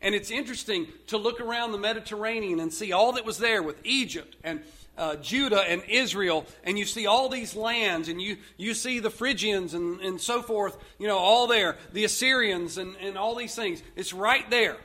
And 0.00 0.14
it's 0.14 0.30
interesting 0.30 0.88
to 1.08 1.18
look 1.18 1.40
around 1.40 1.72
the 1.72 1.78
Mediterranean 1.78 2.58
and 2.58 2.72
see 2.72 2.90
all 2.90 3.12
that 3.12 3.24
was 3.24 3.38
there 3.38 3.62
with 3.62 3.76
Egypt 3.84 4.34
and 4.42 4.62
uh, 4.96 5.16
Judah 5.16 5.60
and 5.60 5.82
Israel, 5.88 6.44
and 6.64 6.78
you 6.78 6.84
see 6.84 7.06
all 7.06 7.28
these 7.28 7.54
lands, 7.56 8.08
and 8.08 8.20
you, 8.20 8.36
you 8.56 8.74
see 8.74 8.98
the 8.98 9.10
Phrygians 9.10 9.72
and, 9.74 10.00
and 10.00 10.20
so 10.20 10.42
forth, 10.42 10.76
you 10.98 11.06
know, 11.06 11.16
all 11.16 11.46
there, 11.46 11.76
the 11.92 12.04
Assyrians 12.04 12.76
and, 12.76 12.94
and 13.00 13.16
all 13.16 13.34
these 13.34 13.54
things. 13.54 13.82
It's 13.96 14.12
right 14.12 14.48
there. 14.50 14.76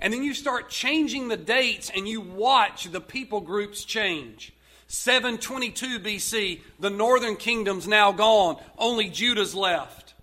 And 0.00 0.12
then 0.12 0.22
you 0.22 0.32
start 0.32 0.70
changing 0.70 1.28
the 1.28 1.36
dates, 1.36 1.90
and 1.94 2.08
you 2.08 2.20
watch 2.20 2.90
the 2.90 3.00
people 3.00 3.40
groups 3.40 3.84
change. 3.84 4.54
722 4.94 5.98
BC, 5.98 6.60
the 6.78 6.90
northern 6.90 7.36
kingdom's 7.36 7.88
now 7.88 8.12
gone, 8.12 8.62
only 8.78 9.08
Judah's 9.08 9.54
left. 9.54 10.14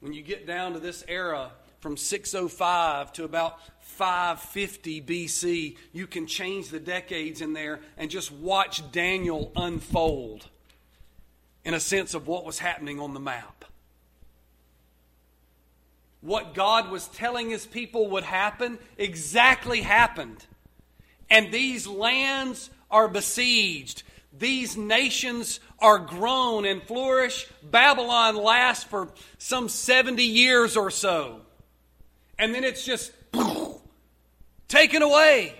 When 0.00 0.12
you 0.12 0.22
get 0.22 0.46
down 0.46 0.74
to 0.74 0.78
this 0.78 1.04
era 1.08 1.50
from 1.80 1.96
605 1.96 3.12
to 3.14 3.24
about 3.24 3.58
550 3.80 5.02
BC, 5.02 5.76
you 5.92 6.06
can 6.06 6.26
change 6.26 6.68
the 6.68 6.78
decades 6.78 7.40
in 7.40 7.52
there 7.52 7.80
and 7.96 8.10
just 8.10 8.30
watch 8.30 8.88
Daniel 8.92 9.50
unfold 9.56 10.48
in 11.64 11.74
a 11.74 11.80
sense 11.80 12.14
of 12.14 12.28
what 12.28 12.44
was 12.44 12.60
happening 12.60 13.00
on 13.00 13.14
the 13.14 13.20
map. 13.20 13.64
What 16.20 16.54
God 16.54 16.90
was 16.90 17.08
telling 17.08 17.50
his 17.50 17.66
people 17.66 18.10
would 18.10 18.24
happen 18.24 18.78
exactly 18.96 19.82
happened. 19.82 20.46
And 21.30 21.52
these 21.52 21.86
lands 21.86 22.70
are 22.90 23.08
besieged. 23.08 24.02
These 24.38 24.76
nations 24.76 25.60
are 25.78 25.98
grown 25.98 26.64
and 26.64 26.82
flourish. 26.82 27.46
Babylon 27.62 28.36
lasts 28.36 28.84
for 28.84 29.08
some 29.38 29.68
70 29.68 30.22
years 30.22 30.76
or 30.76 30.90
so. 30.90 31.40
And 32.38 32.54
then 32.54 32.64
it's 32.64 32.84
just 32.84 33.12
taken 34.68 35.02
away. 35.02 35.54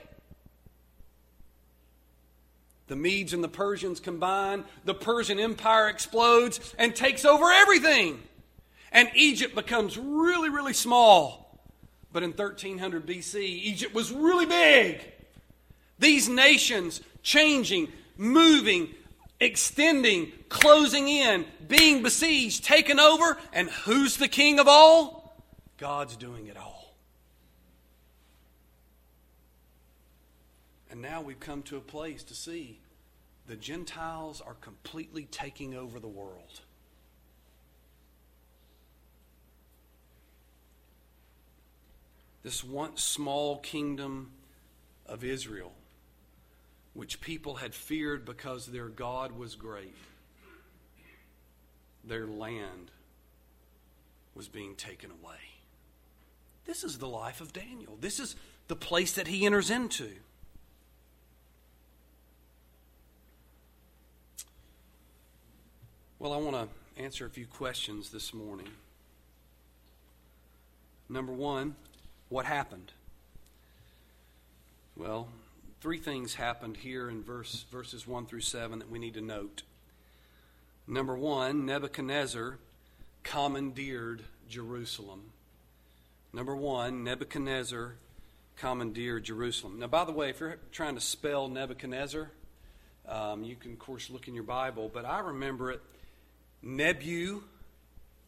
The 2.86 2.96
Medes 2.96 3.34
and 3.34 3.44
the 3.44 3.48
Persians 3.48 4.00
combine, 4.00 4.64
the 4.84 4.94
Persian 4.94 5.38
Empire 5.38 5.88
explodes 5.88 6.74
and 6.78 6.96
takes 6.96 7.24
over 7.24 7.44
everything. 7.50 8.22
And 8.90 9.10
Egypt 9.14 9.54
becomes 9.54 9.98
really, 9.98 10.48
really 10.48 10.72
small. 10.72 11.60
But 12.12 12.22
in 12.22 12.30
1300 12.30 13.06
BC, 13.06 13.36
Egypt 13.42 13.94
was 13.94 14.10
really 14.10 14.46
big. 14.46 15.00
These 15.98 16.28
nations 16.28 17.00
changing, 17.22 17.88
moving, 18.16 18.94
extending, 19.40 20.32
closing 20.48 21.08
in, 21.08 21.44
being 21.66 22.02
besieged, 22.02 22.64
taken 22.64 22.98
over, 23.00 23.38
and 23.52 23.68
who's 23.70 24.16
the 24.16 24.28
king 24.28 24.58
of 24.58 24.68
all? 24.68 25.36
God's 25.76 26.16
doing 26.16 26.46
it 26.46 26.56
all. 26.56 26.94
And 30.90 31.02
now 31.02 31.20
we've 31.20 31.38
come 31.38 31.62
to 31.64 31.76
a 31.76 31.80
place 31.80 32.22
to 32.24 32.34
see 32.34 32.80
the 33.46 33.56
Gentiles 33.56 34.40
are 34.40 34.54
completely 34.54 35.24
taking 35.30 35.74
over 35.74 35.98
the 35.98 36.08
world. 36.08 36.60
This 42.42 42.62
once 42.62 43.02
small 43.02 43.58
kingdom 43.58 44.30
of 45.06 45.24
Israel 45.24 45.72
which 46.98 47.20
people 47.20 47.54
had 47.54 47.76
feared 47.76 48.24
because 48.24 48.66
their 48.66 48.88
God 48.88 49.30
was 49.30 49.54
great. 49.54 49.94
Their 52.02 52.26
land 52.26 52.90
was 54.34 54.48
being 54.48 54.74
taken 54.74 55.12
away. 55.12 55.36
This 56.66 56.82
is 56.82 56.98
the 56.98 57.06
life 57.06 57.40
of 57.40 57.52
Daniel. 57.52 57.96
This 58.00 58.18
is 58.18 58.34
the 58.66 58.74
place 58.74 59.12
that 59.12 59.28
he 59.28 59.46
enters 59.46 59.70
into. 59.70 60.10
Well, 66.18 66.32
I 66.32 66.38
want 66.38 66.56
to 66.56 67.00
answer 67.00 67.26
a 67.26 67.30
few 67.30 67.46
questions 67.46 68.10
this 68.10 68.34
morning. 68.34 68.70
Number 71.08 71.32
one, 71.32 71.76
what 72.28 72.44
happened? 72.44 72.90
Well, 74.96 75.28
three 75.80 75.98
things 75.98 76.34
happened 76.34 76.78
here 76.78 77.08
in 77.08 77.22
verse, 77.22 77.64
verses 77.70 78.06
1 78.06 78.26
through 78.26 78.40
7 78.40 78.78
that 78.80 78.90
we 78.90 78.98
need 78.98 79.14
to 79.14 79.20
note. 79.20 79.62
Number 80.86 81.16
one, 81.16 81.66
Nebuchadnezzar 81.66 82.58
commandeered 83.22 84.22
Jerusalem. 84.48 85.32
Number 86.32 86.56
one, 86.56 87.04
Nebuchadnezzar 87.04 87.94
commandeered 88.56 89.24
Jerusalem. 89.24 89.78
Now, 89.78 89.86
by 89.86 90.04
the 90.04 90.12
way, 90.12 90.30
if 90.30 90.40
you're 90.40 90.58
trying 90.72 90.94
to 90.94 91.00
spell 91.00 91.48
Nebuchadnezzar, 91.48 92.30
um, 93.06 93.44
you 93.44 93.56
can, 93.56 93.72
of 93.72 93.78
course, 93.78 94.10
look 94.10 94.28
in 94.28 94.34
your 94.34 94.44
Bible, 94.44 94.90
but 94.92 95.04
I 95.04 95.20
remember 95.20 95.70
it 95.70 95.82
Nebu, 96.62 97.42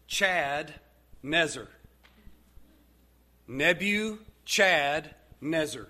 Chad, 0.07 0.75
Nezer. 1.25 1.67
Nebu, 3.49 4.19
Chad, 4.45 5.15
Nezer. 5.43 5.87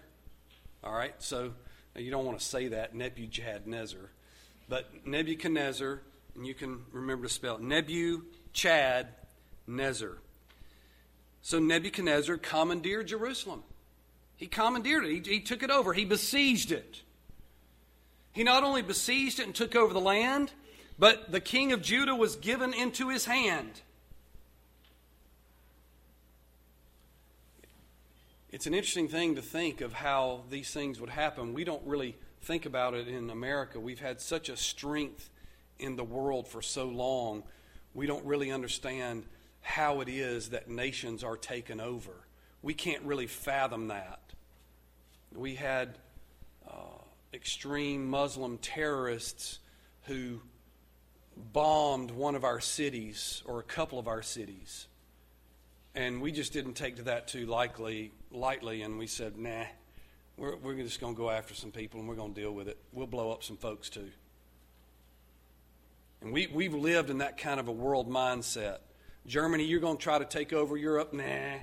All 0.83 0.95
right, 0.95 1.15
so 1.19 1.53
you 1.95 2.11
don't 2.11 2.25
want 2.25 2.39
to 2.39 2.45
say 2.45 2.69
that 2.69 2.95
Nebuchadnezzar, 2.95 4.11
but 4.67 5.07
Nebuchadnezzar, 5.07 6.01
and 6.35 6.47
you 6.47 6.55
can 6.55 6.85
remember 6.91 7.27
to 7.27 7.33
spell 7.33 7.57
it 7.57 7.61
Nebu 7.61 8.23
Chad 8.55 9.09
Nezer. 9.69 10.17
So 11.43 11.59
Nebuchadnezzar 11.59 12.39
commandeered 12.39 13.09
Jerusalem. 13.09 13.63
He 14.37 14.47
commandeered 14.47 15.05
it, 15.05 15.27
he, 15.27 15.35
he 15.35 15.41
took 15.41 15.63
it 15.63 15.71
over, 15.71 15.93
he 15.93 16.07
besieged 16.07 16.73
it. 16.73 17.03
He 18.33 18.43
not 18.43 18.65
only 18.65 18.81
besieged 18.81 19.39
it 19.39 19.45
and 19.45 19.55
took 19.55 19.77
over 19.77 19.93
the 19.93 20.01
land, 20.01 20.51
but 20.99 21.31
the 21.31 21.41
king 21.41 21.73
of 21.73 21.83
Judah 21.83 22.15
was 22.15 22.37
given 22.37 22.73
into 22.73 23.11
his 23.11 23.27
hand. 23.27 23.83
It's 28.51 28.67
an 28.67 28.75
interesting 28.75 29.09
thing 29.09 29.37
to 29.37 29.43
think 29.43 29.81
of 29.81 29.93
how 29.93 30.43
these 30.51 30.73
things 30.73 31.01
would 31.01 31.11
happen. 31.11 31.55
We 31.55 31.65
don't 31.65 31.87
really 31.87 32.17
think 32.43 32.67
about 32.67 32.95
it 32.95 33.07
in 33.07 33.31
America. 33.31 33.79
We've 33.79 34.01
had 34.01 34.21
such 34.21 34.49
a 34.49 34.57
strength 34.57 35.31
in 35.79 35.97
the 35.97 36.05
world 36.05 36.47
for 36.47 36.61
so 36.61 36.87
long, 36.89 37.43
we 37.95 38.07
don't 38.07 38.25
really 38.25 38.51
understand 38.51 39.25
how 39.63 40.01
it 40.01 40.09
is 40.09 40.51
that 40.51 40.69
nations 40.69 41.25
are 41.25 41.37
taken 41.37 41.81
over. 41.81 42.13
We 42.63 42.75
can't 42.75 43.03
really 43.03 43.27
fathom 43.27 43.89
that. 43.89 44.21
We 45.35 45.55
had 45.55 45.99
uh, 46.69 47.03
extreme 47.33 48.09
Muslim 48.09 48.59
terrorists 48.59 49.59
who 50.03 50.41
bombed 51.53 52.11
one 52.11 52.35
of 52.35 52.45
our 52.45 52.61
cities 52.61 53.43
or 53.47 53.59
a 53.59 53.65
couple 53.65 53.99
of 53.99 54.07
our 54.07 54.23
cities. 54.23 54.87
And 55.95 56.21
we 56.21 56.31
just 56.31 56.53
didn't 56.53 56.75
take 56.75 56.97
to 56.97 57.03
that 57.05 57.27
too 57.27 57.47
likely 57.47 58.13
lightly, 58.31 58.83
and 58.83 58.99
we 58.99 59.07
said, 59.07 59.37
nah, 59.37 59.65
we're, 60.37 60.57
we're 60.57 60.75
just 60.75 61.01
going 61.01 61.15
to 61.15 61.19
go 61.19 61.31
after 61.31 61.55
some 61.55 61.71
people 61.71 62.01
and 62.01 62.09
we're 62.09 62.15
going 62.15 62.33
to 62.35 62.41
deal 62.41 62.53
with 62.53 62.69
it. 62.69 62.79
We'll 62.93 63.07
blow 63.07 63.31
up 63.31 63.45
some 63.45 63.57
folks 63.57 63.91
too. 63.91 64.11
And 66.23 66.33
we, 66.33 66.47
we've 66.47 66.75
lived 66.75 67.11
in 67.11 67.19
that 67.19 67.39
kind 67.39 67.61
of 67.61 67.69
a 67.69 67.73
world 67.73 68.09
mindset. 68.09 68.79
Germany, 69.27 69.65
you're 69.65 69.81
going 69.81 69.97
to 69.97 70.03
try 70.03 70.19
to 70.19 70.25
take 70.25 70.53
over 70.53 70.77
Europe? 70.77 71.13
Nah. 71.13 71.59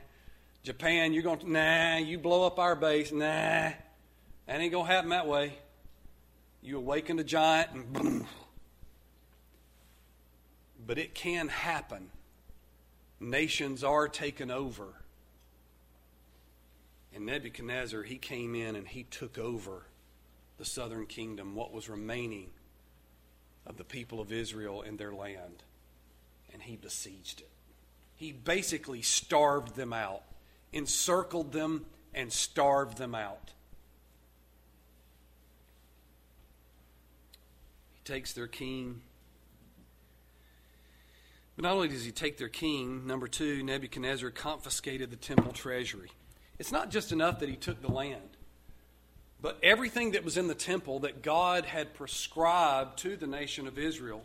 Japan, 0.63 1.13
you're 1.13 1.23
going 1.23 1.39
to, 1.39 1.51
nah, 1.51 1.97
you 1.97 2.19
blow 2.19 2.45
up 2.45 2.60
our 2.60 2.75
base? 2.75 3.12
Nah. 3.12 3.17
That 3.19 3.75
ain't 4.47 4.71
going 4.71 4.86
to 4.86 4.91
happen 4.91 5.10
that 5.10 5.27
way. 5.27 5.53
You 6.62 6.77
awaken 6.77 7.19
a 7.19 7.23
giant 7.23 7.71
and 7.71 7.93
boom. 7.93 8.27
But 10.86 10.97
it 10.97 11.15
can 11.15 11.47
happen. 11.47 12.10
Nations 13.19 13.84
are 13.84 14.08
taken 14.08 14.51
over 14.51 14.93
and 17.17 17.25
Nebuchadnezzar, 17.25 18.03
he 18.03 18.17
came 18.19 18.53
in 18.53 18.75
and 18.75 18.88
he 18.88 19.01
took 19.01 19.39
over 19.39 19.82
the 20.60 20.65
southern 20.65 21.08
kingdom, 21.08 21.56
what 21.56 21.73
was 21.73 21.89
remaining 21.89 22.51
of 23.65 23.75
the 23.75 23.84
people 23.84 24.21
of 24.21 24.32
Israel 24.32 24.84
and 24.84 24.99
their 24.99 25.12
land, 25.12 25.63
and 26.53 26.62
he 26.62 26.75
besieged 26.75 27.41
it. 27.41 27.49
He 28.15 28.32
basically 28.32 29.01
starved 29.01 29.75
them 29.75 29.93
out, 29.93 30.21
encircled 30.71 31.51
them, 31.51 31.88
and 32.13 32.32
starved 32.32 32.99
them 32.99 33.15
out. 33.15 33.51
He 37.95 38.13
takes 38.13 38.34
their 38.34 38.47
king. 38.47 39.01
But 41.56 41.63
not 41.63 41.73
only 41.73 41.88
does 41.88 42.06
he 42.06 42.12
take 42.12 42.38
their 42.38 42.47
king, 42.47 43.08
number 43.08 43.27
two, 43.27 43.63
Nebuchadnezzar 43.63 44.30
confiscated 44.30 45.10
the 45.10 45.15
temple 45.15 45.51
treasury. 45.51 46.12
It's 46.59 46.71
not 46.71 46.89
just 46.89 47.11
enough 47.11 47.39
that 47.39 47.49
he 47.49 47.55
took 47.55 47.81
the 47.81 47.91
land. 47.91 48.37
But 49.41 49.59
everything 49.61 50.11
that 50.11 50.23
was 50.23 50.37
in 50.37 50.47
the 50.47 50.55
temple 50.55 50.99
that 50.99 51.21
God 51.21 51.65
had 51.65 51.93
prescribed 51.93 52.97
to 52.99 53.15
the 53.15 53.27
nation 53.27 53.67
of 53.67 53.77
Israel 53.77 54.23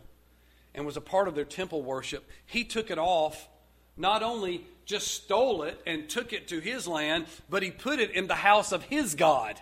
and 0.73 0.85
was 0.85 0.97
a 0.97 1.01
part 1.01 1.27
of 1.27 1.35
their 1.35 1.45
temple 1.45 1.83
worship, 1.83 2.27
he 2.45 2.63
took 2.63 2.89
it 2.89 2.97
off, 2.97 3.47
not 3.95 4.23
only 4.23 4.65
just 4.85 5.07
stole 5.07 5.63
it 5.63 5.79
and 5.85 6.09
took 6.09 6.33
it 6.33 6.47
to 6.47 6.59
his 6.59 6.87
land, 6.87 7.27
but 7.49 7.61
he 7.61 7.69
put 7.69 7.99
it 7.99 8.11
in 8.11 8.27
the 8.27 8.35
house 8.35 8.71
of 8.71 8.83
his 8.83 9.13
God. 9.13 9.59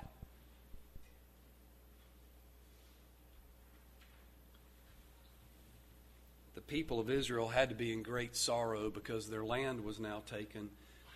The 6.56 6.62
people 6.62 7.02
of 7.02 7.10
Israel 7.10 7.50
had 7.50 7.70
to 7.70 7.76
be 7.76 7.92
in 7.92 8.04
great 8.04 8.38
sorrow 8.38 8.90
because 8.90 9.30
their 9.30 9.44
land 9.44 9.84
was 9.84 10.00
now 10.00 10.24
taken, 10.26 10.70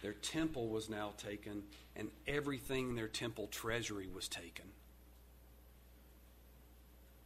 their 0.06 0.14
temple 0.14 0.68
was 0.68 0.88
now 0.88 1.14
taken, 1.18 1.64
and 1.96 2.12
everything 2.28 2.90
in 2.90 2.96
their 2.96 3.08
temple 3.08 3.48
treasury 3.48 4.08
was 4.14 4.28
taken. 4.28 4.66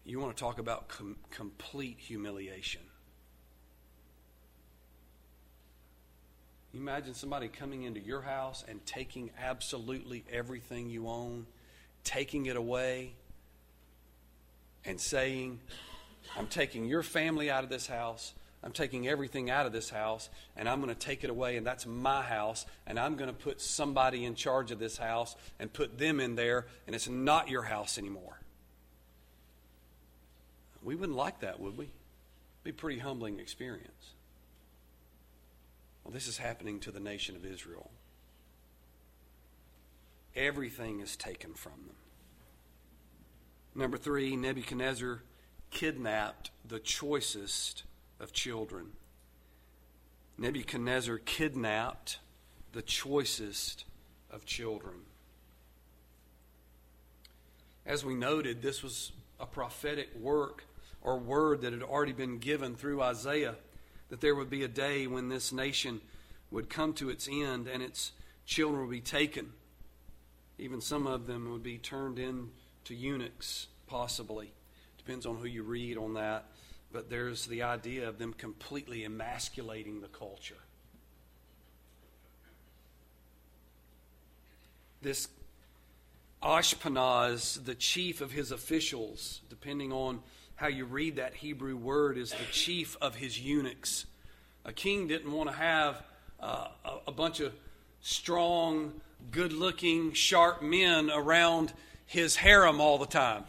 You 0.05 0.17
want 0.21 0.33
to 0.33 0.41
talk 0.41 0.59
about 0.59 0.87
com- 0.87 1.17
complete 1.29 1.97
humiliation. 1.99 2.79
Imagine 6.73 7.13
somebody 7.13 7.49
coming 7.49 7.83
into 7.83 7.99
your 7.99 8.21
house 8.21 8.63
and 8.65 8.85
taking 8.85 9.29
absolutely 9.37 10.23
everything 10.31 10.89
you 10.89 11.09
own, 11.09 11.47
taking 12.05 12.45
it 12.45 12.55
away, 12.55 13.11
and 14.85 15.01
saying, 15.01 15.59
I'm 16.37 16.47
taking 16.47 16.85
your 16.85 17.03
family 17.03 17.51
out 17.51 17.65
of 17.65 17.69
this 17.69 17.87
house. 17.87 18.33
I'm 18.63 18.71
taking 18.73 19.07
everything 19.07 19.49
out 19.49 19.65
of 19.65 19.71
this 19.71 19.89
house 19.89 20.29
and 20.55 20.67
I'm 20.67 20.81
going 20.81 20.93
to 20.93 20.99
take 20.99 21.23
it 21.23 21.29
away, 21.29 21.55
and 21.55 21.65
that's 21.65 21.85
my 21.85 22.21
house, 22.21 22.65
and 22.85 22.99
I'm 22.99 23.15
going 23.15 23.29
to 23.29 23.35
put 23.35 23.61
somebody 23.61 24.25
in 24.25 24.35
charge 24.35 24.71
of 24.71 24.79
this 24.79 24.97
house 24.97 25.35
and 25.59 25.71
put 25.71 25.97
them 25.97 26.19
in 26.19 26.35
there, 26.35 26.65
and 26.85 26.95
it's 26.95 27.07
not 27.07 27.49
your 27.49 27.63
house 27.63 27.97
anymore. 27.97 28.39
We 30.83 30.95
wouldn't 30.95 31.17
like 31.17 31.41
that, 31.41 31.59
would 31.59 31.77
we? 31.77 31.85
It'd 31.85 32.63
be 32.63 32.69
a 32.71 32.73
pretty 32.73 32.99
humbling 32.99 33.39
experience. 33.39 34.13
Well, 36.03 36.13
this 36.13 36.27
is 36.27 36.37
happening 36.37 36.79
to 36.81 36.91
the 36.91 36.99
nation 36.99 37.35
of 37.35 37.45
Israel. 37.45 37.91
Everything 40.35 40.99
is 40.99 41.15
taken 41.15 41.53
from 41.53 41.73
them. 41.87 41.95
Number 43.75 43.97
three, 43.97 44.35
Nebuchadnezzar 44.35 45.21
kidnapped 45.71 46.51
the 46.67 46.79
choicest 46.79 47.83
of 48.19 48.33
children. 48.33 48.87
Nebuchadnezzar 50.37 51.17
kidnapped 51.17 52.19
the 52.71 52.81
choicest 52.81 53.85
of 54.31 54.45
children. 54.45 54.95
As 57.85 58.05
we 58.05 58.13
noted, 58.15 58.61
this 58.61 58.83
was 58.83 59.11
a 59.39 59.45
prophetic 59.45 60.09
work 60.15 60.63
or 61.01 61.17
word 61.17 61.61
that 61.61 61.73
had 61.73 61.81
already 61.81 62.13
been 62.13 62.37
given 62.37 62.75
through 62.75 63.01
Isaiah 63.01 63.55
that 64.09 64.21
there 64.21 64.35
would 64.35 64.49
be 64.49 64.63
a 64.63 64.67
day 64.67 65.07
when 65.07 65.29
this 65.29 65.51
nation 65.51 66.01
would 66.51 66.69
come 66.69 66.93
to 66.93 67.09
its 67.09 67.27
end 67.31 67.67
and 67.67 67.81
its 67.81 68.11
children 68.45 68.81
would 68.81 68.91
be 68.91 69.01
taken. 69.01 69.53
Even 70.57 70.81
some 70.81 71.07
of 71.07 71.25
them 71.25 71.51
would 71.51 71.63
be 71.63 71.77
turned 71.77 72.19
into 72.19 72.95
eunuchs, 72.95 73.67
possibly. 73.87 74.51
Depends 74.97 75.25
on 75.25 75.37
who 75.37 75.47
you 75.47 75.63
read 75.63 75.97
on 75.97 76.13
that 76.15 76.45
but 76.91 77.09
there's 77.09 77.45
the 77.45 77.63
idea 77.63 78.07
of 78.07 78.17
them 78.17 78.33
completely 78.33 79.05
emasculating 79.05 80.01
the 80.01 80.07
culture. 80.07 80.55
This 85.01 85.27
Ashpenaz, 86.41 87.63
the 87.65 87.75
chief 87.75 88.21
of 88.21 88.31
his 88.31 88.51
officials, 88.51 89.41
depending 89.49 89.91
on 89.91 90.21
how 90.55 90.67
you 90.67 90.85
read 90.85 91.17
that 91.17 91.35
Hebrew 91.35 91.75
word, 91.75 92.17
is 92.17 92.31
the 92.31 92.45
chief 92.51 92.95
of 93.01 93.15
his 93.15 93.39
eunuchs. 93.39 94.05
A 94.65 94.73
king 94.73 95.07
didn't 95.07 95.31
want 95.31 95.49
to 95.49 95.55
have 95.55 96.03
uh, 96.39 96.67
a, 96.85 96.91
a 97.07 97.11
bunch 97.11 97.39
of 97.39 97.53
strong, 98.01 98.93
good 99.31 99.53
looking, 99.53 100.13
sharp 100.13 100.61
men 100.61 101.09
around 101.09 101.73
his 102.05 102.37
harem 102.37 102.79
all 102.79 102.97
the 102.97 103.05
time. 103.05 103.43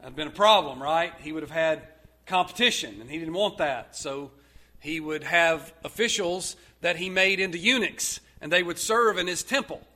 That'd 0.00 0.16
been 0.16 0.28
a 0.28 0.32
problem, 0.32 0.82
right? 0.82 1.12
He 1.20 1.32
would 1.32 1.42
have 1.42 1.50
had 1.50 1.82
competition, 2.26 3.00
and 3.00 3.10
he 3.10 3.18
didn't 3.18 3.34
want 3.34 3.58
that. 3.58 3.96
So 3.96 4.30
he 4.78 4.98
would 4.98 5.24
have 5.24 5.72
officials 5.84 6.56
that 6.80 6.96
he 6.96 7.10
made 7.10 7.38
into 7.38 7.58
eunuchs, 7.58 8.20
and 8.40 8.50
they 8.50 8.62
would 8.62 8.78
serve 8.78 9.18
in 9.18 9.26
his 9.26 9.42
temple. 9.42 9.86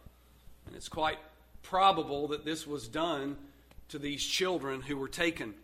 And 0.67 0.77
it's 0.77 0.89
quite 0.89 1.19
probable 1.63 2.29
that 2.29 2.45
this 2.45 2.67
was 2.67 2.87
done 2.87 3.37
to 3.89 3.99
these 3.99 4.25
children 4.25 4.83
who 4.83 4.97
were 4.97 5.09
taken. 5.09 5.55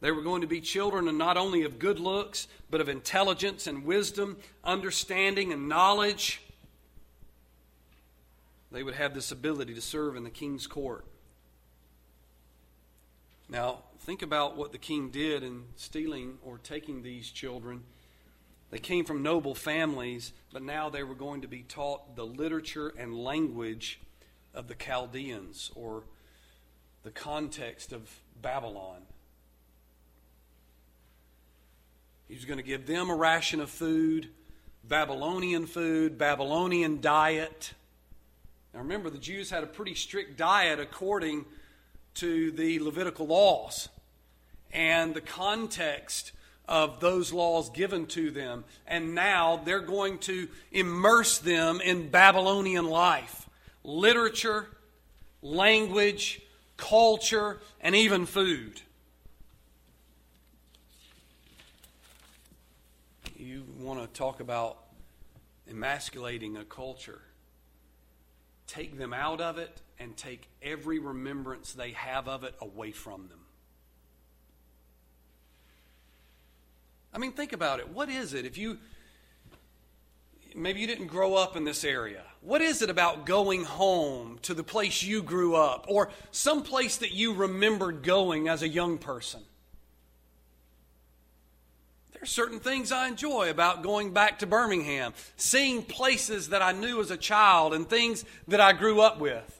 They 0.00 0.10
were 0.10 0.22
going 0.22 0.42
to 0.42 0.46
be 0.46 0.60
children 0.60 1.08
and 1.08 1.16
not 1.16 1.36
only 1.36 1.62
of 1.62 1.78
good 1.78 1.98
looks, 1.98 2.48
but 2.70 2.80
of 2.80 2.88
intelligence 2.88 3.66
and 3.66 3.84
wisdom, 3.84 4.36
understanding 4.62 5.52
and 5.52 5.68
knowledge. 5.68 6.42
They 8.72 8.82
would 8.82 8.94
have 8.94 9.14
this 9.14 9.30
ability 9.30 9.74
to 9.74 9.80
serve 9.80 10.16
in 10.16 10.24
the 10.24 10.30
king's 10.30 10.66
court. 10.66 11.04
Now, 13.54 13.84
think 14.00 14.22
about 14.22 14.56
what 14.56 14.72
the 14.72 14.78
king 14.78 15.10
did 15.10 15.44
in 15.44 15.62
stealing 15.76 16.38
or 16.42 16.58
taking 16.58 17.04
these 17.04 17.30
children. 17.30 17.84
They 18.72 18.80
came 18.80 19.04
from 19.04 19.22
noble 19.22 19.54
families, 19.54 20.32
but 20.52 20.60
now 20.60 20.90
they 20.90 21.04
were 21.04 21.14
going 21.14 21.42
to 21.42 21.46
be 21.46 21.62
taught 21.62 22.16
the 22.16 22.26
literature 22.26 22.92
and 22.98 23.16
language 23.16 24.00
of 24.54 24.66
the 24.66 24.74
Chaldeans 24.74 25.70
or 25.76 26.02
the 27.04 27.12
context 27.12 27.92
of 27.92 28.10
Babylon. 28.42 29.02
He 32.26 32.34
was 32.34 32.46
going 32.46 32.58
to 32.58 32.64
give 32.64 32.88
them 32.88 33.08
a 33.08 33.14
ration 33.14 33.60
of 33.60 33.70
food, 33.70 34.30
Babylonian 34.82 35.66
food, 35.66 36.18
Babylonian 36.18 37.00
diet. 37.00 37.72
Now 38.72 38.80
remember, 38.80 39.10
the 39.10 39.18
Jews 39.18 39.48
had 39.48 39.62
a 39.62 39.68
pretty 39.68 39.94
strict 39.94 40.36
diet 40.36 40.80
according 40.80 41.44
to 42.14 42.50
the 42.50 42.80
Levitical 42.80 43.26
laws 43.26 43.88
and 44.72 45.14
the 45.14 45.20
context 45.20 46.32
of 46.68 47.00
those 47.00 47.32
laws 47.32 47.70
given 47.70 48.06
to 48.06 48.30
them. 48.30 48.64
And 48.86 49.14
now 49.14 49.60
they're 49.64 49.80
going 49.80 50.18
to 50.20 50.48
immerse 50.72 51.38
them 51.38 51.80
in 51.80 52.08
Babylonian 52.08 52.86
life 52.88 53.48
literature, 53.82 54.66
language, 55.42 56.40
culture, 56.76 57.60
and 57.80 57.94
even 57.94 58.24
food. 58.24 58.80
You 63.36 63.64
want 63.78 64.00
to 64.00 64.06
talk 64.18 64.40
about 64.40 64.78
emasculating 65.68 66.56
a 66.56 66.64
culture, 66.64 67.20
take 68.66 68.96
them 68.96 69.12
out 69.12 69.42
of 69.42 69.58
it 69.58 69.82
and 69.98 70.16
take 70.16 70.48
every 70.62 70.98
remembrance 70.98 71.72
they 71.72 71.92
have 71.92 72.28
of 72.28 72.44
it 72.44 72.54
away 72.60 72.90
from 72.92 73.28
them. 73.28 73.40
I 77.12 77.18
mean, 77.18 77.32
think 77.32 77.52
about 77.52 77.78
it. 77.78 77.88
What 77.88 78.08
is 78.08 78.34
it 78.34 78.44
if 78.44 78.58
you 78.58 78.78
maybe 80.54 80.80
you 80.80 80.86
didn't 80.86 81.06
grow 81.08 81.34
up 81.34 81.56
in 81.56 81.64
this 81.64 81.84
area? 81.84 82.22
What 82.40 82.60
is 82.60 82.82
it 82.82 82.90
about 82.90 83.26
going 83.26 83.64
home 83.64 84.38
to 84.42 84.54
the 84.54 84.62
place 84.62 85.02
you 85.02 85.22
grew 85.22 85.54
up 85.54 85.86
or 85.88 86.10
some 86.30 86.62
place 86.62 86.98
that 86.98 87.12
you 87.12 87.34
remembered 87.34 88.02
going 88.02 88.48
as 88.48 88.62
a 88.62 88.68
young 88.68 88.98
person? 88.98 89.40
There 92.12 92.22
are 92.22 92.26
certain 92.26 92.60
things 92.60 92.92
I 92.92 93.08
enjoy 93.08 93.50
about 93.50 93.82
going 93.82 94.12
back 94.12 94.40
to 94.40 94.46
Birmingham, 94.46 95.14
seeing 95.36 95.82
places 95.82 96.50
that 96.50 96.62
I 96.62 96.72
knew 96.72 97.00
as 97.00 97.10
a 97.10 97.16
child 97.16 97.74
and 97.74 97.88
things 97.88 98.24
that 98.48 98.60
I 98.60 98.72
grew 98.72 99.00
up 99.00 99.18
with. 99.18 99.53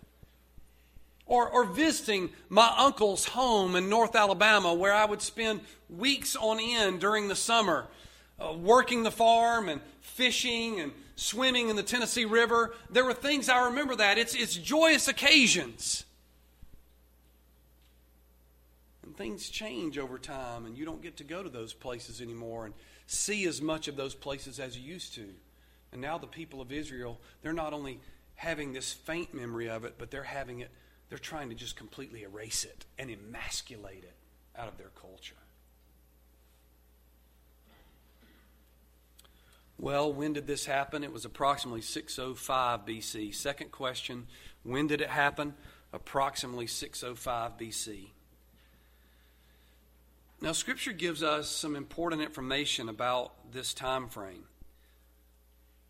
Or, 1.27 1.49
or 1.49 1.65
visiting 1.65 2.31
my 2.51 2.71
uncle's 2.77 3.25
home 3.25 3.77
in 3.77 3.89
North 3.89 4.15
Alabama, 4.15 4.75
where 4.75 4.93
I 4.93 5.07
would 5.07 5.23
spend 5.23 5.61
weeks 5.89 6.37
on 6.37 6.59
end 6.61 7.01
during 7.01 7.29
the 7.29 7.35
summer, 7.35 7.87
uh, 8.39 8.53
working 8.53 9.05
the 9.05 9.11
farm 9.11 9.71
and 9.71 9.81
fishing 10.01 10.81
and 10.81 10.93
swimming 11.17 11.71
in 11.71 11.77
the 11.77 11.83
Tennessee 11.83 12.27
River. 12.27 12.75
There 12.91 13.05
were 13.05 13.15
things 13.15 13.49
I 13.49 13.67
remember 13.67 13.97
that. 13.97 14.19
It's, 14.19 14.35
it's 14.35 14.55
joyous 14.55 15.09
occasions. 15.09 16.05
And 19.03 19.17
things 19.17 19.49
change 19.49 19.99
over 19.99 20.19
time, 20.19 20.67
and 20.67 20.77
you 20.77 20.85
don't 20.85 21.03
get 21.03 21.17
to 21.19 21.25
go 21.25 21.43
to 21.43 21.49
those 21.49 21.73
places 21.73 22.21
anymore 22.21 22.67
and 22.67 22.75
see 23.07 23.47
as 23.47 23.63
much 23.63 23.89
of 23.89 23.97
those 23.97 24.15
places 24.15 24.61
as 24.61 24.77
you 24.77 24.93
used 24.93 25.15
to. 25.15 25.27
And 25.93 26.01
now 26.01 26.19
the 26.19 26.27
people 26.27 26.61
of 26.61 26.73
Israel, 26.73 27.21
they're 27.43 27.53
not 27.53 27.73
only 27.73 28.01
having 28.35 28.73
this 28.73 28.93
faint 28.93 29.33
memory 29.33 29.71
of 29.71 29.85
it, 29.85 29.95
but 29.97 30.11
they're 30.11 30.23
having 30.25 30.61
it 30.61 30.71
they're 31.09 31.19
trying 31.19 31.49
to 31.51 31.55
just 31.55 31.77
completely 31.77 32.23
erase 32.23 32.65
it 32.65 32.87
and 32.99 33.11
emasculate 33.11 34.05
it 34.05 34.15
out 34.57 34.69
of 34.69 34.79
their 34.79 34.91
culture. 35.01 35.35
Well, 39.79 40.13
when 40.13 40.33
did 40.33 40.47
this 40.47 40.67
happen? 40.67 41.03
It 41.03 41.13
was 41.13 41.25
approximately 41.25 41.81
605 41.81 42.87
BC. 42.87 43.35
Second 43.35 43.73
question 43.73 44.27
When 44.63 44.87
did 44.87 45.01
it 45.01 45.11
happen? 45.11 45.55
Approximately 45.93 46.69
605 46.69 47.59
BC. 47.59 48.09
Now, 50.41 50.53
Scripture 50.53 50.93
gives 50.93 51.23
us 51.23 51.49
some 51.49 51.77
important 51.77 52.23
information 52.23 52.89
about 52.89 53.53
this 53.53 53.73
time 53.73 54.09
frame. 54.09 54.45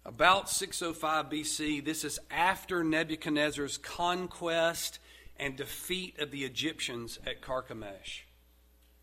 About 0.06 0.50
605 0.50 1.30
BC, 1.30 1.84
this 1.84 2.04
is 2.04 2.18
after 2.30 2.84
Nebuchadnezzar's 2.84 3.78
conquest 3.78 4.98
and 5.38 5.56
defeat 5.56 6.18
of 6.18 6.30
the 6.30 6.44
Egyptians 6.44 7.18
at 7.26 7.42
Carchemish. 7.42 8.22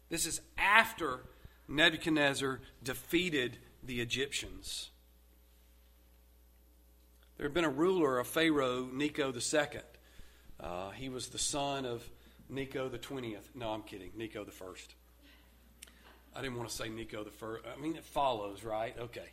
This 0.09 0.25
is 0.25 0.41
after 0.57 1.21
Nebuchadnezzar 1.67 2.59
defeated 2.83 3.57
the 3.83 4.01
Egyptians. 4.01 4.89
There 7.37 7.47
had 7.47 7.53
been 7.53 7.65
a 7.65 7.69
ruler, 7.69 8.19
a 8.19 8.25
Pharaoh, 8.25 8.87
Necho 8.91 9.33
II. 9.33 9.81
Uh, 10.59 10.91
he 10.91 11.09
was 11.09 11.29
the 11.29 11.39
son 11.39 11.85
of 11.85 12.07
Necho 12.49 12.87
the 12.87 12.99
20th. 12.99 13.55
No, 13.55 13.69
I'm 13.69 13.81
kidding. 13.81 14.11
Necho 14.15 14.43
the 14.43 14.51
first. 14.51 14.93
I 16.35 16.41
didn't 16.41 16.57
want 16.57 16.69
to 16.69 16.75
say 16.75 16.89
Necho 16.89 17.23
the 17.23 17.31
first. 17.31 17.65
I 17.65 17.81
mean, 17.81 17.95
it 17.95 18.03
follows, 18.03 18.63
right? 18.63 18.95
Okay. 18.99 19.27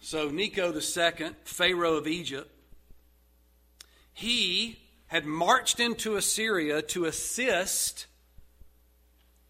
So, 0.00 0.28
Necho 0.28 0.70
the 0.70 0.82
second, 0.82 1.36
Pharaoh 1.44 1.94
of 1.94 2.06
Egypt, 2.06 2.50
he 4.12 4.78
had 5.08 5.26
marched 5.26 5.80
into 5.80 6.16
Assyria 6.16 6.80
to 6.82 7.04
assist 7.04 8.06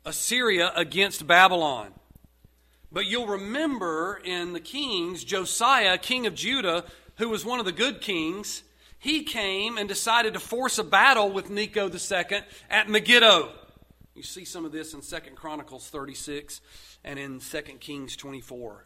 Assyria 0.04 0.72
against 0.74 1.26
Babylon. 1.26 1.92
But 2.90 3.06
you'll 3.06 3.26
remember 3.26 4.20
in 4.24 4.54
the 4.54 4.60
Kings, 4.60 5.22
Josiah, 5.22 5.98
king 5.98 6.26
of 6.26 6.34
Judah, 6.34 6.84
who 7.16 7.28
was 7.28 7.44
one 7.44 7.58
of 7.60 7.66
the 7.66 7.72
good 7.72 8.00
kings, 8.00 8.62
he 8.98 9.22
came 9.22 9.76
and 9.76 9.88
decided 9.88 10.34
to 10.34 10.40
force 10.40 10.78
a 10.78 10.84
battle 10.84 11.30
with 11.30 11.50
Necho 11.50 11.90
II 11.90 12.40
at 12.70 12.88
Megiddo. 12.88 13.50
You 14.14 14.22
see 14.22 14.44
some 14.44 14.64
of 14.64 14.72
this 14.72 14.94
in 14.94 15.02
2 15.02 15.16
Chronicles 15.34 15.88
36 15.88 16.60
and 17.04 17.18
in 17.18 17.40
2 17.40 17.60
Kings 17.78 18.16
24. 18.16 18.84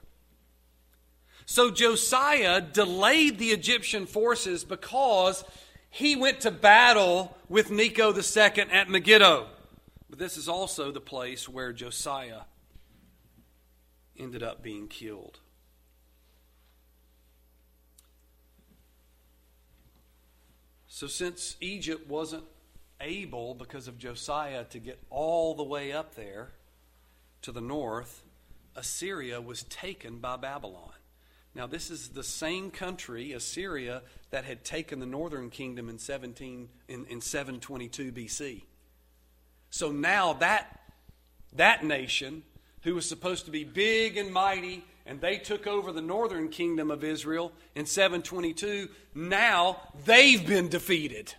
So 1.46 1.70
Josiah 1.70 2.60
delayed 2.60 3.38
the 3.38 3.48
Egyptian 3.48 4.06
forces 4.06 4.64
because 4.64 5.44
he 5.94 6.16
went 6.16 6.40
to 6.40 6.50
battle 6.50 7.36
with 7.50 7.70
Necho 7.70 8.14
II 8.16 8.62
at 8.72 8.88
Megiddo. 8.88 9.46
But 10.08 10.18
this 10.18 10.38
is 10.38 10.48
also 10.48 10.90
the 10.90 11.02
place 11.02 11.50
where 11.50 11.70
Josiah 11.74 12.44
ended 14.18 14.42
up 14.42 14.62
being 14.62 14.88
killed. 14.88 15.40
So, 20.88 21.06
since 21.06 21.56
Egypt 21.60 22.08
wasn't 22.08 22.44
able, 22.98 23.54
because 23.54 23.86
of 23.86 23.98
Josiah, 23.98 24.64
to 24.64 24.78
get 24.78 24.98
all 25.10 25.54
the 25.54 25.62
way 25.62 25.92
up 25.92 26.14
there 26.14 26.52
to 27.42 27.52
the 27.52 27.60
north, 27.60 28.22
Assyria 28.74 29.42
was 29.42 29.64
taken 29.64 30.20
by 30.20 30.38
Babylon. 30.38 30.92
Now, 31.54 31.66
this 31.66 31.90
is 31.90 32.08
the 32.08 32.24
same 32.24 32.70
country, 32.70 33.32
Assyria, 33.32 34.02
that 34.30 34.44
had 34.44 34.64
taken 34.64 35.00
the 35.00 35.06
northern 35.06 35.50
kingdom 35.50 35.90
in, 35.90 35.98
17, 35.98 36.68
in, 36.88 37.06
in 37.06 37.20
722 37.20 38.10
BC. 38.12 38.62
So 39.68 39.92
now 39.92 40.32
that, 40.34 40.80
that 41.54 41.84
nation 41.84 42.42
who 42.82 42.94
was 42.94 43.06
supposed 43.06 43.44
to 43.44 43.50
be 43.50 43.64
big 43.64 44.16
and 44.16 44.32
mighty, 44.32 44.84
and 45.04 45.20
they 45.20 45.36
took 45.36 45.66
over 45.66 45.92
the 45.92 46.00
northern 46.00 46.48
kingdom 46.48 46.90
of 46.90 47.04
Israel 47.04 47.52
in 47.74 47.86
722. 47.86 48.88
Now 49.14 49.78
they've 50.04 50.46
been 50.46 50.68
defeated. 50.68 51.34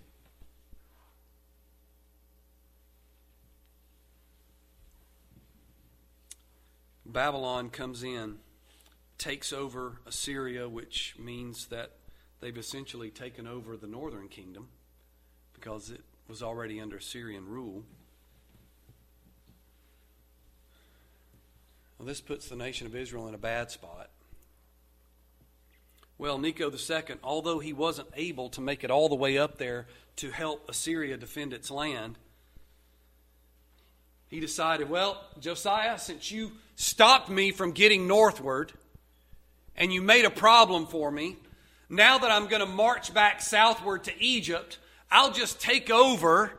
Babylon 7.05 7.69
comes 7.69 8.03
in, 8.03 8.37
takes 9.23 9.53
over 9.53 10.01
Assyria, 10.05 10.67
which 10.67 11.15
means 11.17 11.67
that 11.67 11.91
they've 12.41 12.57
essentially 12.57 13.09
taken 13.09 13.47
over 13.47 13.77
the 13.77 13.87
northern 13.87 14.27
kingdom 14.27 14.67
because 15.53 15.89
it 15.89 16.01
was 16.27 16.43
already 16.43 16.81
under 16.81 16.99
Syrian 16.99 17.47
rule. 17.47 17.83
Well, 21.97 22.05
this 22.05 22.19
puts 22.19 22.49
the 22.49 22.57
nation 22.57 22.85
of 22.85 22.97
Israel 22.97 23.29
in 23.29 23.33
a 23.33 23.37
bad 23.37 23.71
spot. 23.71 24.09
Well, 26.17 26.37
Necho 26.37 26.69
II, 26.69 27.15
although 27.23 27.59
he 27.59 27.71
wasn't 27.71 28.09
able 28.17 28.49
to 28.49 28.59
make 28.59 28.83
it 28.83 28.91
all 28.91 29.07
the 29.07 29.15
way 29.15 29.37
up 29.37 29.57
there 29.57 29.87
to 30.17 30.31
help 30.31 30.69
Assyria 30.69 31.15
defend 31.15 31.53
its 31.53 31.71
land, 31.71 32.17
he 34.27 34.41
decided, 34.41 34.89
well, 34.89 35.25
Josiah, 35.39 35.97
since 35.97 36.29
you 36.29 36.51
stopped 36.75 37.29
me 37.29 37.51
from 37.51 37.71
getting 37.71 38.05
northward 38.05 38.73
and 39.75 39.91
you 39.91 40.01
made 40.01 40.25
a 40.25 40.29
problem 40.29 40.87
for 40.87 41.11
me, 41.11 41.37
now 41.89 42.17
that 42.17 42.31
I'm 42.31 42.47
going 42.47 42.61
to 42.61 42.65
march 42.65 43.13
back 43.13 43.41
southward 43.41 44.03
to 44.05 44.23
Egypt, 44.23 44.79
I'll 45.11 45.31
just 45.31 45.59
take 45.61 45.89
over 45.89 46.51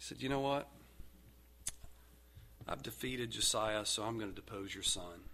He 0.00 0.04
said, 0.04 0.22
You 0.22 0.30
know 0.30 0.40
what? 0.40 0.66
I've 2.66 2.82
defeated 2.82 3.32
Josiah, 3.32 3.84
so 3.84 4.02
I'm 4.02 4.16
going 4.16 4.30
to 4.30 4.34
depose 4.34 4.72
your 4.72 4.82
son. 4.82 5.24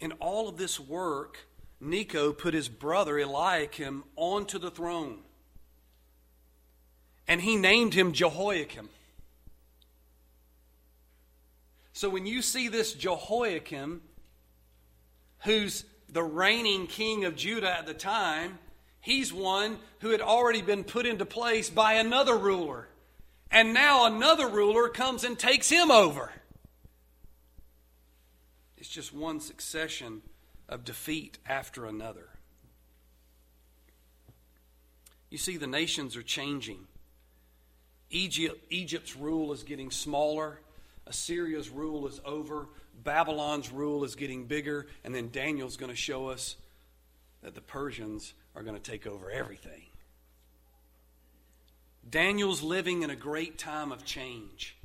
In 0.00 0.12
all 0.12 0.48
of 0.48 0.56
this 0.56 0.80
work, 0.80 1.38
Necho 1.78 2.32
put 2.32 2.54
his 2.54 2.68
brother 2.68 3.18
Eliakim 3.18 4.04
onto 4.16 4.58
the 4.58 4.70
throne. 4.70 5.18
And 7.28 7.40
he 7.40 7.56
named 7.56 7.94
him 7.94 8.12
Jehoiakim. 8.12 8.88
So 11.92 12.08
when 12.08 12.26
you 12.26 12.42
see 12.42 12.68
this 12.68 12.92
Jehoiakim, 12.92 14.02
who's 15.44 15.84
the 16.08 16.22
reigning 16.22 16.86
king 16.86 17.24
of 17.24 17.36
Judah 17.36 17.70
at 17.70 17.86
the 17.86 17.94
time, 17.94 18.58
He's 19.02 19.32
one 19.32 19.78
who 19.98 20.10
had 20.10 20.20
already 20.20 20.62
been 20.62 20.84
put 20.84 21.06
into 21.06 21.26
place 21.26 21.68
by 21.68 21.94
another 21.94 22.38
ruler. 22.38 22.88
And 23.50 23.74
now 23.74 24.06
another 24.06 24.48
ruler 24.48 24.88
comes 24.88 25.24
and 25.24 25.36
takes 25.36 25.68
him 25.68 25.90
over. 25.90 26.30
It's 28.78 28.88
just 28.88 29.12
one 29.12 29.40
succession 29.40 30.22
of 30.68 30.84
defeat 30.84 31.38
after 31.46 31.84
another. 31.84 32.28
You 35.30 35.38
see, 35.38 35.56
the 35.56 35.66
nations 35.66 36.16
are 36.16 36.22
changing. 36.22 36.86
Egypt, 38.08 38.64
Egypt's 38.70 39.16
rule 39.16 39.52
is 39.52 39.64
getting 39.64 39.90
smaller. 39.90 40.60
Assyria's 41.06 41.68
rule 41.68 42.06
is 42.06 42.20
over. 42.24 42.68
Babylon's 43.02 43.70
rule 43.70 44.04
is 44.04 44.14
getting 44.14 44.46
bigger. 44.46 44.86
And 45.04 45.14
then 45.14 45.30
Daniel's 45.30 45.76
going 45.76 45.90
to 45.90 45.96
show 45.96 46.28
us 46.28 46.56
that 47.42 47.54
the 47.54 47.60
Persians 47.60 48.34
are 48.54 48.62
going 48.62 48.76
to 48.76 48.90
take 48.90 49.06
over 49.06 49.30
everything. 49.30 49.82
Daniel's 52.08 52.62
living 52.62 53.02
in 53.02 53.10
a 53.10 53.16
great 53.16 53.58
time 53.58 53.92
of 53.92 54.04
change. 54.04 54.76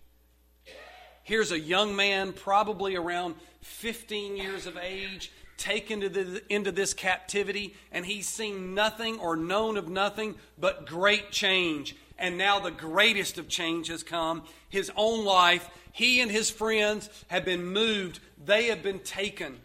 Here's 1.24 1.52
a 1.52 1.60
young 1.60 1.96
man, 1.96 2.32
probably 2.32 2.96
around 2.96 3.36
15 3.62 4.38
years 4.38 4.66
of 4.66 4.78
age, 4.78 5.32
taken 5.58 6.00
the, 6.00 6.42
into 6.50 6.72
this 6.72 6.94
captivity, 6.94 7.76
and 7.92 8.06
he's 8.06 8.28
seen 8.28 8.74
nothing 8.74 9.20
or 9.20 9.36
known 9.36 9.76
of 9.76 9.90
nothing 9.90 10.36
but 10.58 10.86
great 10.86 11.32
change. 11.32 11.96
And 12.20 12.38
now 12.38 12.60
the 12.60 12.72
greatest 12.72 13.38
of 13.38 13.48
change 13.48 13.88
has 13.90 14.04
come. 14.04 14.44
His 14.70 14.92
own 14.96 15.24
life, 15.24 15.70
he 15.92 16.22
and 16.22 16.32
his 16.32 16.50
friends 16.50 17.10
have 17.28 17.46
been 17.46 17.66
moved, 17.66 18.20
they 18.44 18.66
have 18.66 18.84
been 18.84 19.00
taken 19.00 19.60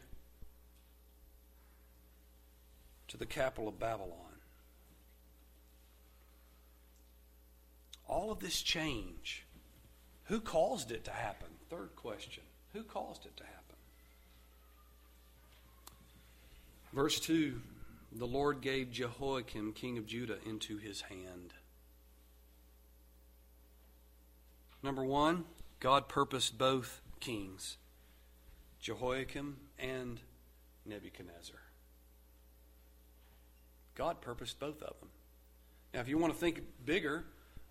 to 3.09 3.17
the 3.17 3.27
capital 3.27 3.69
of 3.69 3.79
Babylon. 3.79 4.19
All 8.09 8.31
of 8.31 8.41
this 8.41 8.61
change, 8.61 9.45
who 10.25 10.41
caused 10.41 10.91
it 10.91 11.05
to 11.05 11.11
happen? 11.11 11.49
Third 11.71 11.97
question. 11.97 12.43
Who 12.73 12.83
caused 12.83 13.27
it 13.27 13.37
to 13.37 13.45
happen? 13.45 13.77
Verse 16.93 17.21
2 17.21 17.61
The 18.12 18.27
Lord 18.27 18.61
gave 18.61 18.93
Jehoiakim, 18.93 19.73
king 19.73 19.99
of 19.99 20.07
Judah, 20.07 20.38
into 20.47 20.79
his 20.79 21.03
hand. 21.03 21.55
Number 24.83 25.05
one, 25.05 25.45
God 25.81 26.09
purposed 26.09 26.59
both 26.59 27.01
kings, 27.21 27.77
Jehoiakim 28.81 29.57
and 29.79 30.21
Nebuchadnezzar. 30.85 31.57
God 33.95 34.21
purposed 34.21 34.59
both 34.59 34.83
of 34.83 34.99
them. 35.01 35.11
Now, 35.95 36.01
if 36.01 36.09
you 36.09 36.18
want 36.18 36.33
to 36.33 36.38
think 36.38 36.62
bigger, 36.85 37.25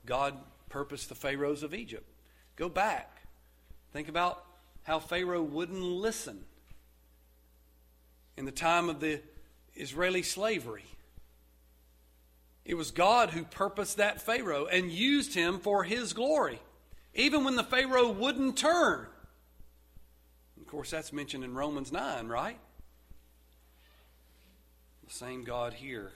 God 0.06 0.36
purposed 0.70 1.10
the 1.10 1.16
Pharaohs 1.16 1.64
of 1.64 1.74
Egypt. 1.74 2.08
Go 2.56 2.70
back. 2.70 3.24
Think 3.92 4.08
about 4.08 4.46
how 4.84 5.00
Pharaoh 5.00 5.44
wouldn't 5.44 5.82
listen 5.82 6.44
in 8.38 8.46
the 8.46 8.52
time 8.52 8.90
of 8.90 9.00
the 9.00 9.22
Israeli 9.76 10.24
slavery. 10.24 10.86
It 12.64 12.76
was 12.76 12.92
God 12.92 13.32
who 13.32 13.44
purposed 13.44 13.98
that 13.98 14.22
Pharaoh 14.22 14.66
and 14.66 14.92
used 14.92 15.34
him 15.34 15.60
for 15.60 15.84
his 15.84 16.14
glory, 16.14 16.60
even 17.14 17.44
when 17.44 17.56
the 17.56 17.64
Pharaoh 17.64 18.12
wouldn't 18.12 18.58
turn. 18.58 19.08
Of 20.60 20.68
course, 20.68 20.92
that's 20.92 21.12
mentioned 21.12 21.44
in 21.44 21.54
Romans 21.54 21.92
9, 21.92 22.28
right? 22.28 22.58
The 25.08 25.14
same 25.14 25.44
God 25.44 25.74
here. 25.74 26.12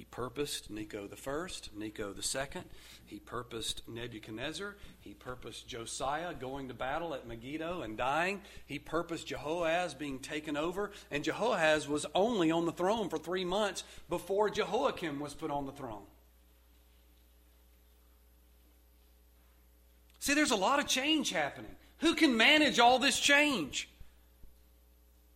He 0.00 0.06
purposed 0.06 0.70
Necho 0.70 1.06
the 1.06 1.16
first, 1.16 1.70
Necho 1.76 2.12
the 2.12 2.22
second. 2.22 2.64
He 3.04 3.18
purposed 3.18 3.82
Nebuchadnezzar. 3.88 4.76
He 5.00 5.12
purposed 5.12 5.68
Josiah 5.68 6.32
going 6.32 6.68
to 6.68 6.74
battle 6.74 7.12
at 7.12 7.26
Megiddo 7.26 7.82
and 7.82 7.98
dying. 7.98 8.40
He 8.64 8.78
purposed 8.78 9.26
Jehoahaz 9.26 9.94
being 9.94 10.18
taken 10.18 10.56
over. 10.56 10.92
And 11.10 11.24
Jehoahaz 11.24 11.86
was 11.86 12.06
only 12.14 12.50
on 12.50 12.66
the 12.66 12.72
throne 12.72 13.08
for 13.08 13.18
three 13.18 13.44
months 13.44 13.84
before 14.08 14.48
Jehoiakim 14.48 15.20
was 15.20 15.34
put 15.34 15.50
on 15.50 15.66
the 15.66 15.72
throne. 15.72 16.04
See, 20.20 20.34
there's 20.34 20.50
a 20.50 20.56
lot 20.56 20.78
of 20.78 20.86
change 20.86 21.30
happening. 21.30 21.74
Who 21.98 22.14
can 22.14 22.36
manage 22.36 22.78
all 22.78 22.98
this 22.98 23.18
change? 23.18 23.88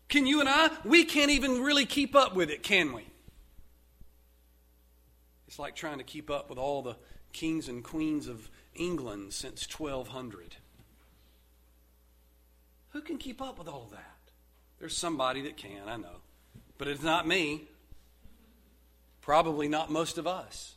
Can 0.08 0.26
you 0.26 0.40
and 0.40 0.48
I? 0.48 0.70
We 0.84 1.04
can't 1.04 1.30
even 1.30 1.62
really 1.62 1.86
keep 1.86 2.14
up 2.14 2.34
with 2.34 2.50
it, 2.50 2.62
can 2.62 2.92
we? 2.92 3.04
It's 5.48 5.58
like 5.58 5.74
trying 5.74 5.98
to 5.98 6.04
keep 6.04 6.30
up 6.30 6.50
with 6.50 6.58
all 6.58 6.82
the 6.82 6.96
kings 7.32 7.68
and 7.68 7.82
queens 7.82 8.28
of 8.28 8.50
England 8.74 9.32
since 9.32 9.66
1200. 9.68 10.56
Who 12.90 13.00
can 13.00 13.16
keep 13.16 13.40
up 13.40 13.58
with 13.58 13.68
all 13.68 13.88
that? 13.90 14.32
There's 14.78 14.96
somebody 14.96 15.40
that 15.42 15.56
can, 15.56 15.88
I 15.88 15.96
know. 15.96 16.20
But 16.76 16.88
it's 16.88 17.02
not 17.02 17.26
me. 17.26 17.68
Probably 19.22 19.66
not 19.66 19.90
most 19.90 20.18
of 20.18 20.26
us. 20.26 20.74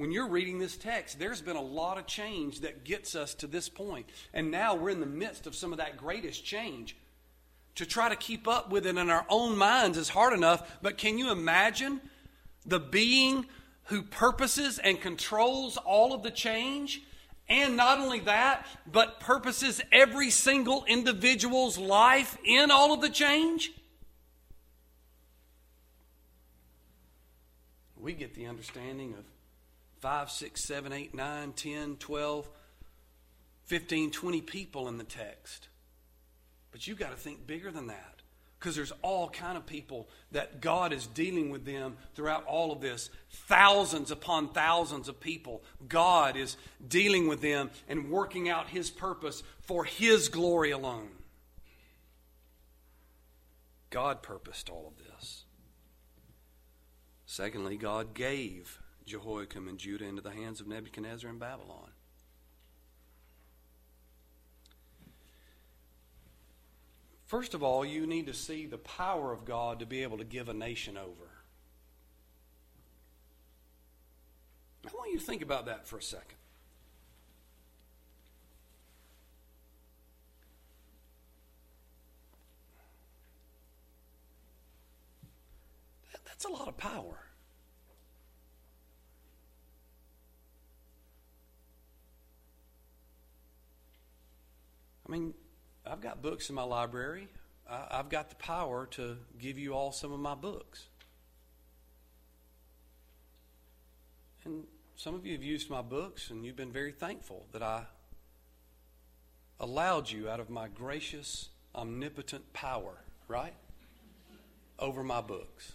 When 0.00 0.12
you're 0.12 0.28
reading 0.28 0.58
this 0.58 0.78
text, 0.78 1.18
there's 1.18 1.42
been 1.42 1.56
a 1.56 1.60
lot 1.60 1.98
of 1.98 2.06
change 2.06 2.60
that 2.60 2.84
gets 2.84 3.14
us 3.14 3.34
to 3.34 3.46
this 3.46 3.68
point. 3.68 4.08
And 4.32 4.50
now 4.50 4.74
we're 4.74 4.88
in 4.88 5.00
the 5.00 5.04
midst 5.04 5.46
of 5.46 5.54
some 5.54 5.72
of 5.72 5.76
that 5.76 5.98
greatest 5.98 6.42
change. 6.42 6.96
To 7.74 7.84
try 7.84 8.08
to 8.08 8.16
keep 8.16 8.48
up 8.48 8.70
with 8.70 8.86
it 8.86 8.96
in 8.96 9.10
our 9.10 9.26
own 9.28 9.58
minds 9.58 9.98
is 9.98 10.08
hard 10.08 10.32
enough, 10.32 10.78
but 10.80 10.96
can 10.96 11.18
you 11.18 11.30
imagine 11.30 12.00
the 12.64 12.80
being 12.80 13.44
who 13.84 14.00
purposes 14.00 14.78
and 14.78 14.98
controls 14.98 15.76
all 15.76 16.14
of 16.14 16.22
the 16.22 16.30
change. 16.30 17.02
And 17.46 17.76
not 17.76 17.98
only 17.98 18.20
that, 18.20 18.66
but 18.90 19.20
purposes 19.20 19.82
every 19.92 20.30
single 20.30 20.82
individual's 20.86 21.76
life 21.76 22.38
in 22.42 22.70
all 22.70 22.94
of 22.94 23.02
the 23.02 23.10
change. 23.10 23.70
We 27.98 28.14
get 28.14 28.32
the 28.32 28.46
understanding 28.46 29.12
of 29.12 29.26
5, 30.00 30.30
6, 30.30 30.64
7, 30.64 30.92
8, 30.92 31.14
9, 31.14 31.52
10, 31.52 31.96
12, 31.96 32.48
15, 33.66 34.10
20 34.10 34.40
people 34.40 34.88
in 34.88 34.98
the 34.98 35.04
text. 35.04 35.68
But 36.72 36.86
you've 36.86 36.98
got 36.98 37.10
to 37.10 37.16
think 37.16 37.46
bigger 37.46 37.70
than 37.70 37.88
that 37.88 38.20
because 38.58 38.76
there's 38.76 38.92
all 39.02 39.28
kind 39.30 39.56
of 39.56 39.64
people 39.64 40.08
that 40.32 40.60
God 40.60 40.92
is 40.92 41.06
dealing 41.06 41.50
with 41.50 41.64
them 41.64 41.96
throughout 42.14 42.44
all 42.46 42.72
of 42.72 42.80
this. 42.80 43.10
Thousands 43.30 44.10
upon 44.10 44.48
thousands 44.48 45.08
of 45.08 45.20
people. 45.20 45.62
God 45.88 46.36
is 46.36 46.56
dealing 46.86 47.26
with 47.28 47.40
them 47.40 47.70
and 47.88 48.10
working 48.10 48.48
out 48.48 48.68
his 48.68 48.90
purpose 48.90 49.42
for 49.62 49.84
his 49.84 50.28
glory 50.28 50.70
alone. 50.70 51.08
God 53.88 54.22
purposed 54.22 54.68
all 54.70 54.92
of 54.96 55.04
this. 55.04 55.44
Secondly, 57.26 57.76
God 57.76 58.14
gave 58.14 58.79
Jehoiakim 59.10 59.68
and 59.68 59.76
Judah 59.76 60.06
into 60.06 60.22
the 60.22 60.30
hands 60.30 60.60
of 60.60 60.68
Nebuchadnezzar 60.68 61.28
and 61.28 61.40
Babylon. 61.40 61.90
First 67.26 67.54
of 67.54 67.62
all, 67.62 67.84
you 67.84 68.06
need 68.06 68.26
to 68.26 68.34
see 68.34 68.66
the 68.66 68.78
power 68.78 69.32
of 69.32 69.44
God 69.44 69.80
to 69.80 69.86
be 69.86 70.02
able 70.02 70.18
to 70.18 70.24
give 70.24 70.48
a 70.48 70.54
nation 70.54 70.96
over. 70.96 71.30
I 74.86 74.90
want 74.96 75.12
you 75.12 75.18
to 75.18 75.24
think 75.24 75.42
about 75.42 75.66
that 75.66 75.86
for 75.86 75.98
a 75.98 76.02
second. 76.02 76.36
that's 86.24 86.44
a 86.44 86.48
lot 86.48 86.68
of 86.68 86.76
power. 86.76 87.29
I 95.10 95.12
mean, 95.12 95.34
I've 95.84 96.00
got 96.00 96.22
books 96.22 96.50
in 96.50 96.54
my 96.54 96.62
library. 96.62 97.26
I, 97.68 97.96
have 97.96 98.10
got 98.10 98.28
the 98.28 98.36
power 98.36 98.86
to 98.92 99.16
give 99.40 99.58
you 99.58 99.74
all 99.74 99.90
some 99.90 100.12
of 100.12 100.20
my 100.20 100.36
books. 100.36 100.86
And 104.44 104.64
some 104.94 105.16
of 105.16 105.26
you 105.26 105.32
have 105.32 105.42
used 105.42 105.68
my 105.68 105.82
books, 105.82 106.30
and 106.30 106.44
you've 106.44 106.54
been 106.54 106.70
very 106.70 106.92
thankful 106.92 107.46
that 107.50 107.60
I 107.60 107.86
allowed 109.58 110.08
you 110.08 110.28
out 110.28 110.38
of 110.38 110.48
my 110.48 110.68
gracious, 110.68 111.48
omnipotent 111.74 112.52
power, 112.52 113.02
right? 113.26 113.54
Over 114.78 115.02
my 115.02 115.20
books. 115.20 115.72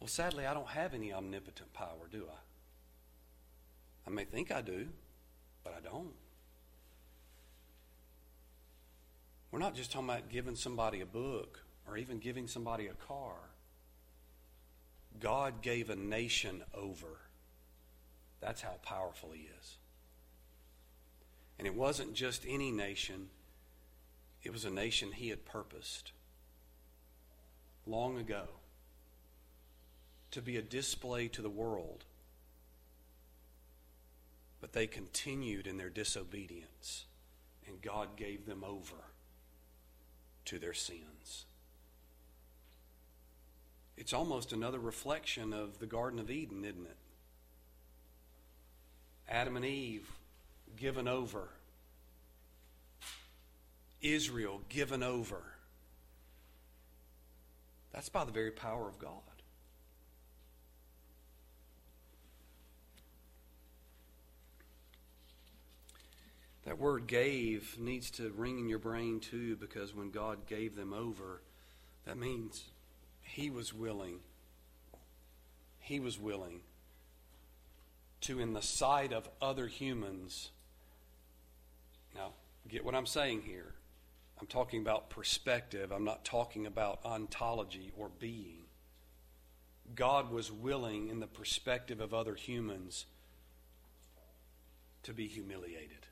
Well, 0.00 0.08
sadly, 0.08 0.44
I 0.44 0.54
don't 0.54 0.70
have 0.70 0.92
any 0.92 1.12
omnipotent 1.12 1.72
power, 1.72 2.08
do 2.10 2.24
I? 2.28 4.08
I 4.08 4.10
may 4.10 4.24
think 4.24 4.50
I 4.50 4.60
do, 4.60 4.88
but 5.62 5.72
I 5.72 5.88
don't. 5.88 6.10
We're 9.50 9.58
not 9.58 9.74
just 9.74 9.90
talking 9.90 10.08
about 10.08 10.28
giving 10.28 10.54
somebody 10.54 11.00
a 11.00 11.06
book 11.06 11.60
or 11.88 11.96
even 11.96 12.18
giving 12.18 12.46
somebody 12.46 12.86
a 12.86 12.94
car. 12.94 13.34
God 15.18 15.60
gave 15.60 15.90
a 15.90 15.96
nation 15.96 16.62
over. 16.72 17.18
That's 18.40 18.62
how 18.62 18.78
powerful 18.82 19.32
He 19.32 19.48
is. 19.60 19.76
And 21.58 21.66
it 21.66 21.74
wasn't 21.74 22.14
just 22.14 22.44
any 22.48 22.70
nation, 22.70 23.28
it 24.42 24.52
was 24.52 24.64
a 24.64 24.70
nation 24.70 25.12
He 25.12 25.28
had 25.28 25.44
purposed 25.44 26.12
long 27.86 28.18
ago 28.18 28.44
to 30.30 30.40
be 30.40 30.56
a 30.56 30.62
display 30.62 31.26
to 31.28 31.42
the 31.42 31.50
world. 31.50 32.04
But 34.60 34.72
they 34.72 34.86
continued 34.86 35.66
in 35.66 35.76
their 35.76 35.90
disobedience, 35.90 37.06
and 37.66 37.82
God 37.82 38.16
gave 38.16 38.46
them 38.46 38.62
over 38.62 39.09
to 40.46 40.58
their 40.58 40.74
sins. 40.74 41.46
It's 43.96 44.12
almost 44.12 44.52
another 44.52 44.78
reflection 44.78 45.52
of 45.52 45.78
the 45.78 45.86
Garden 45.86 46.18
of 46.18 46.30
Eden, 46.30 46.64
isn't 46.64 46.86
it? 46.86 46.96
Adam 49.28 49.56
and 49.56 49.64
Eve 49.64 50.08
given 50.76 51.06
over, 51.06 51.48
Israel 54.00 54.62
given 54.68 55.02
over. 55.02 55.42
That's 57.92 58.08
by 58.08 58.24
the 58.24 58.32
very 58.32 58.50
power 58.50 58.88
of 58.88 58.98
God. 58.98 59.29
That 66.70 66.78
word 66.78 67.08
gave 67.08 67.76
needs 67.80 68.12
to 68.12 68.30
ring 68.30 68.60
in 68.60 68.68
your 68.68 68.78
brain 68.78 69.18
too, 69.18 69.56
because 69.56 69.92
when 69.92 70.12
God 70.12 70.46
gave 70.46 70.76
them 70.76 70.92
over, 70.92 71.42
that 72.06 72.16
means 72.16 72.62
He 73.22 73.50
was 73.50 73.74
willing. 73.74 74.20
He 75.80 75.98
was 75.98 76.16
willing 76.16 76.60
to, 78.20 78.38
in 78.38 78.52
the 78.52 78.62
sight 78.62 79.12
of 79.12 79.28
other 79.42 79.66
humans, 79.66 80.52
now, 82.14 82.34
get 82.68 82.84
what 82.84 82.94
I'm 82.94 83.04
saying 83.04 83.42
here. 83.42 83.74
I'm 84.40 84.46
talking 84.46 84.80
about 84.80 85.10
perspective. 85.10 85.90
I'm 85.90 86.04
not 86.04 86.24
talking 86.24 86.66
about 86.66 87.00
ontology 87.04 87.90
or 87.98 88.10
being. 88.20 88.62
God 89.96 90.30
was 90.30 90.52
willing, 90.52 91.08
in 91.08 91.18
the 91.18 91.26
perspective 91.26 92.00
of 92.00 92.14
other 92.14 92.36
humans, 92.36 93.06
to 95.02 95.12
be 95.12 95.26
humiliated 95.26 96.06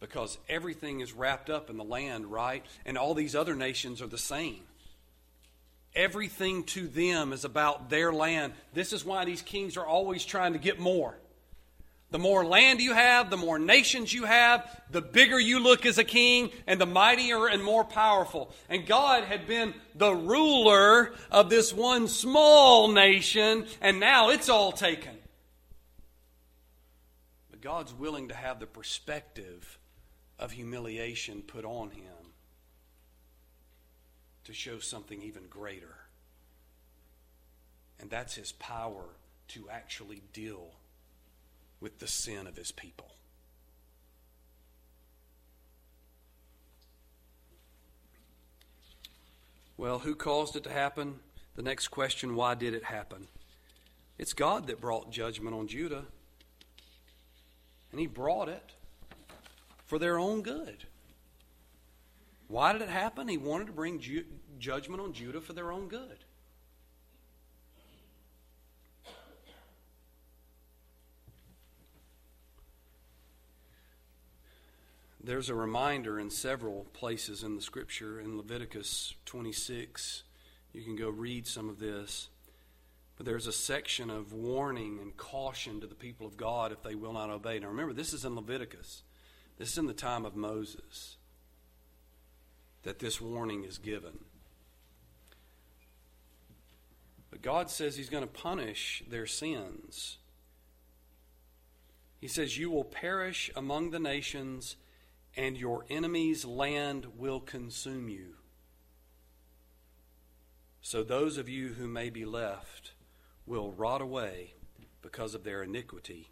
because 0.00 0.38
everything 0.48 1.00
is 1.00 1.12
wrapped 1.12 1.50
up 1.50 1.70
in 1.70 1.76
the 1.76 1.84
land, 1.84 2.26
right? 2.26 2.64
And 2.84 2.98
all 2.98 3.14
these 3.14 3.34
other 3.34 3.54
nations 3.54 4.02
are 4.02 4.06
the 4.06 4.18
same. 4.18 4.60
Everything 5.94 6.64
to 6.64 6.86
them 6.86 7.32
is 7.32 7.44
about 7.44 7.88
their 7.88 8.12
land. 8.12 8.52
This 8.74 8.92
is 8.92 9.04
why 9.04 9.24
these 9.24 9.40
kings 9.40 9.78
are 9.78 9.86
always 9.86 10.24
trying 10.24 10.52
to 10.52 10.58
get 10.58 10.78
more. 10.78 11.16
The 12.10 12.18
more 12.18 12.44
land 12.44 12.80
you 12.80 12.92
have, 12.92 13.30
the 13.30 13.36
more 13.36 13.58
nations 13.58 14.12
you 14.12 14.24
have, 14.24 14.68
the 14.90 15.02
bigger 15.02 15.40
you 15.40 15.58
look 15.58 15.84
as 15.86 15.98
a 15.98 16.04
king, 16.04 16.50
and 16.66 16.80
the 16.80 16.86
mightier 16.86 17.48
and 17.48 17.64
more 17.64 17.84
powerful. 17.84 18.54
And 18.68 18.86
God 18.86 19.24
had 19.24 19.48
been 19.48 19.74
the 19.94 20.14
ruler 20.14 21.14
of 21.30 21.50
this 21.50 21.72
one 21.72 22.06
small 22.06 22.92
nation, 22.92 23.66
and 23.80 23.98
now 23.98 24.28
it's 24.28 24.48
all 24.48 24.70
taken. 24.70 25.16
But 27.50 27.60
God's 27.60 27.92
willing 27.92 28.28
to 28.28 28.34
have 28.34 28.60
the 28.60 28.66
perspective 28.66 29.78
of 30.38 30.52
humiliation 30.52 31.42
put 31.42 31.64
on 31.64 31.90
him 31.90 32.32
to 34.44 34.52
show 34.52 34.78
something 34.78 35.22
even 35.22 35.46
greater. 35.48 35.96
And 37.98 38.10
that's 38.10 38.34
his 38.34 38.52
power 38.52 39.04
to 39.48 39.68
actually 39.70 40.22
deal 40.32 40.74
with 41.80 41.98
the 41.98 42.06
sin 42.06 42.46
of 42.46 42.56
his 42.56 42.72
people. 42.72 43.16
Well, 49.78 49.98
who 49.98 50.14
caused 50.14 50.56
it 50.56 50.64
to 50.64 50.70
happen? 50.70 51.20
The 51.54 51.62
next 51.62 51.88
question 51.88 52.34
why 52.34 52.54
did 52.54 52.74
it 52.74 52.84
happen? 52.84 53.28
It's 54.18 54.32
God 54.32 54.66
that 54.68 54.80
brought 54.80 55.10
judgment 55.10 55.54
on 55.54 55.68
Judah. 55.68 56.04
And 57.90 58.00
he 58.00 58.06
brought 58.06 58.48
it 58.48 58.72
for 59.86 59.98
their 59.98 60.18
own 60.18 60.42
good. 60.42 60.84
Why 62.48 62.72
did 62.72 62.82
it 62.82 62.88
happen? 62.88 63.28
He 63.28 63.38
wanted 63.38 63.68
to 63.68 63.72
bring 63.72 63.98
ju- 63.98 64.24
judgment 64.58 65.00
on 65.00 65.12
Judah 65.12 65.40
for 65.40 65.52
their 65.52 65.72
own 65.72 65.88
good. 65.88 66.18
There's 75.22 75.48
a 75.48 75.56
reminder 75.56 76.20
in 76.20 76.30
several 76.30 76.86
places 76.92 77.42
in 77.42 77.56
the 77.56 77.62
scripture. 77.62 78.20
In 78.20 78.36
Leviticus 78.36 79.14
26, 79.24 80.22
you 80.72 80.84
can 80.84 80.94
go 80.94 81.08
read 81.08 81.48
some 81.48 81.68
of 81.68 81.80
this. 81.80 82.28
But 83.16 83.26
there's 83.26 83.48
a 83.48 83.52
section 83.52 84.08
of 84.08 84.32
warning 84.32 85.00
and 85.02 85.16
caution 85.16 85.80
to 85.80 85.88
the 85.88 85.96
people 85.96 86.28
of 86.28 86.36
God 86.36 86.70
if 86.70 86.84
they 86.84 86.94
will 86.94 87.12
not 87.12 87.30
obey. 87.30 87.58
Now 87.58 87.68
remember, 87.68 87.92
this 87.92 88.12
is 88.12 88.24
in 88.24 88.36
Leviticus, 88.36 89.02
this 89.58 89.72
is 89.72 89.78
in 89.78 89.86
the 89.86 89.94
time 89.94 90.24
of 90.24 90.36
Moses 90.36 91.16
that 92.82 92.98
this 92.98 93.20
warning 93.20 93.64
is 93.64 93.78
given. 93.78 94.18
But 97.30 97.42
God 97.42 97.68
says 97.70 97.96
He's 97.96 98.10
going 98.10 98.22
to 98.22 98.28
punish 98.28 99.02
their 99.08 99.26
sins. 99.26 100.18
He 102.20 102.28
says, 102.28 102.58
You 102.58 102.70
will 102.70 102.84
perish 102.84 103.50
among 103.56 103.90
the 103.90 103.98
nations 103.98 104.76
and 105.36 105.56
your 105.58 105.84
enemy's 105.90 106.44
land 106.44 107.06
will 107.18 107.40
consume 107.40 108.08
you. 108.08 108.36
So 110.80 111.02
those 111.02 111.36
of 111.36 111.48
you 111.48 111.70
who 111.70 111.88
may 111.88 112.10
be 112.10 112.24
left 112.24 112.92
will 113.44 113.72
rot 113.72 114.00
away 114.00 114.54
because 115.02 115.34
of 115.34 115.44
their 115.44 115.62
iniquity 115.62 116.30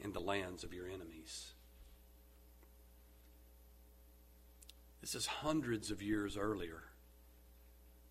in 0.00 0.12
the 0.12 0.20
lands 0.20 0.64
of 0.64 0.72
your 0.72 0.86
enemies. 0.86 1.52
This 5.06 5.14
is 5.14 5.26
hundreds 5.26 5.92
of 5.92 6.02
years 6.02 6.36
earlier 6.36 6.82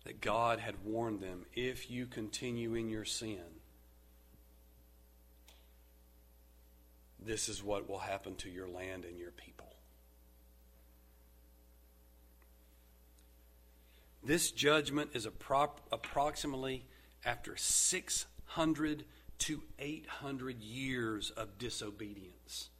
that 0.04 0.22
God 0.22 0.60
had 0.60 0.76
warned 0.82 1.20
them 1.20 1.44
if 1.54 1.90
you 1.90 2.06
continue 2.06 2.74
in 2.74 2.88
your 2.88 3.04
sin, 3.04 3.42
this 7.20 7.50
is 7.50 7.62
what 7.62 7.86
will 7.86 7.98
happen 7.98 8.34
to 8.36 8.48
your 8.48 8.66
land 8.66 9.04
and 9.04 9.18
your 9.18 9.30
people. 9.30 9.74
This 14.24 14.50
judgment 14.50 15.10
is 15.12 15.26
approximately 15.26 16.86
after 17.26 17.58
600 17.58 19.04
to 19.40 19.62
800 19.78 20.62
years 20.62 21.28
of 21.28 21.58
disobedience 21.58 22.70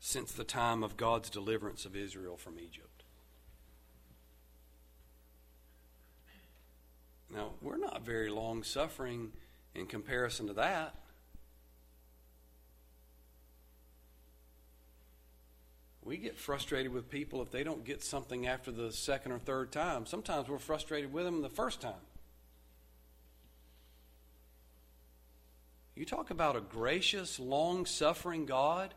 since 0.00 0.32
the 0.32 0.44
time 0.44 0.82
of 0.82 0.96
God's 0.96 1.30
deliverance 1.30 1.84
of 1.84 1.94
Israel 1.94 2.36
from 2.36 2.58
Egypt. 2.58 3.04
Now, 7.32 7.50
we're 7.60 7.76
not 7.76 8.02
very 8.02 8.30
long 8.30 8.62
suffering 8.64 9.30
in 9.74 9.86
comparison 9.86 10.48
to 10.48 10.54
that. 10.54 10.94
We 16.02 16.16
get 16.16 16.38
frustrated 16.38 16.92
with 16.92 17.10
people 17.10 17.42
if 17.42 17.52
they 17.52 17.62
don't 17.62 17.84
get 17.84 18.02
something 18.02 18.46
after 18.46 18.72
the 18.72 18.90
second 18.90 19.32
or 19.32 19.38
third 19.38 19.70
time. 19.70 20.06
Sometimes 20.06 20.48
we're 20.48 20.58
frustrated 20.58 21.12
with 21.12 21.24
them 21.24 21.42
the 21.42 21.50
first 21.50 21.80
time. 21.80 21.92
You 25.94 26.06
talk 26.06 26.30
about 26.30 26.56
a 26.56 26.62
gracious, 26.62 27.38
long 27.38 27.84
suffering 27.84 28.46
God, 28.46 28.94